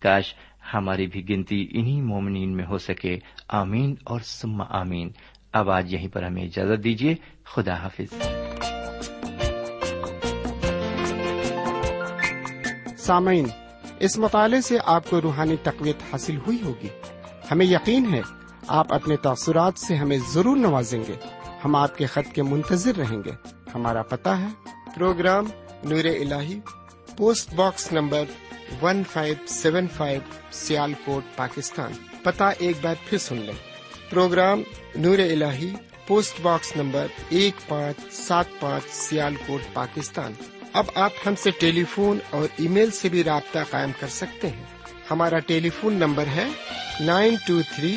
کاش 0.00 0.34
ہماری 0.74 1.06
بھی 1.06 1.28
گنتی 1.28 1.68
انہی 1.70 2.00
مومنین 2.00 2.56
میں 2.56 2.64
ہو 2.64 2.78
سکے۔ 2.78 3.18
آمین 3.48 3.94
اور 4.04 4.20
سما 4.20 4.64
آمین۔ 4.68 5.10
اب 5.52 5.70
آج 5.70 5.94
یہیں 5.94 6.08
پر 6.08 6.22
ہمیں 6.22 6.42
اجازت 6.42 6.84
دیجیے 6.84 7.14
خدا 7.44 7.74
حافظ۔ 7.74 8.22
سامعین، 12.98 13.46
اس 14.00 14.18
مطالعے 14.18 14.60
سے 14.60 14.78
آپ 14.84 15.10
کو 15.10 15.20
روحانی 15.20 15.56
تقویت 15.62 15.96
حاصل 16.12 16.36
ہوئی 16.36 16.58
ہوگی۔ 16.62 16.88
ہمیں 17.50 17.66
یقین 17.66 18.14
ہے 18.14 18.41
آپ 18.68 18.94
اپنے 18.94 19.16
تاثرات 19.16 19.78
سے 19.78 19.94
ہمیں 19.94 20.18
ضرور 20.32 20.56
نوازیں 20.56 21.00
گے۔ 21.08 21.16
ہم 21.64 21.76
آپ 21.76 21.96
کے 21.96 22.06
خط 22.06 22.34
کے 22.34 22.42
منتظر 22.42 22.96
رہیں 22.96 23.24
گے۔ 23.24 23.30
ہمارا 23.74 24.02
پتا 24.02 24.38
ہے۔ 24.38 24.46
پروگرام 24.94 25.44
نور 25.84 26.04
ال 26.04 26.32
post 27.16 27.54
box 27.54 27.92
number 27.92 28.24
one 28.82 29.02
five 29.12 29.34
seven 29.48 29.88
five 29.88 30.20
Sialkot 31.04 31.36
Pakistan. 31.36 31.92
پتا 32.22 32.48
ایک 32.48 32.76
بار 32.82 32.94
پھر 33.08 33.18
سن 33.18 33.36
لیں۔ 33.36 33.54
پروگرام 34.10 34.62
نور 34.94 35.18
ال 35.18 35.42
پوسٹ 36.06 36.40
باکس 36.40 36.76
نمبر 36.76 37.06
ایک 37.28 37.68
پانچ 37.68 38.12
سات 38.12 38.44
پانچ 38.60 38.84
سیال 38.84 39.34
کوٹ 39.46 39.60
پاکستان۔ 39.72 40.32
اب 40.72 40.84
آپ 40.94 41.10
ہم 41.26 41.34
سے 41.34 41.50
ٹیلی 41.50 41.84
فون 41.84 42.18
اور 42.30 42.48
ای 42.56 42.68
میل 42.68 42.90
سے 42.90 43.08
بھی 43.08 43.24
رابطہ 43.24 43.58
قائم 43.70 43.90
کر 44.00 44.08
سکتے 44.08 44.48
ہیں۔ 44.48 44.64
ہمارا 45.10 45.38
ٹیلی 45.38 45.70
فون 45.70 45.94
نمبر 45.94 46.26
ہے 46.26 46.48
nine 47.00 47.34
two 47.46 47.60
three 47.74 47.96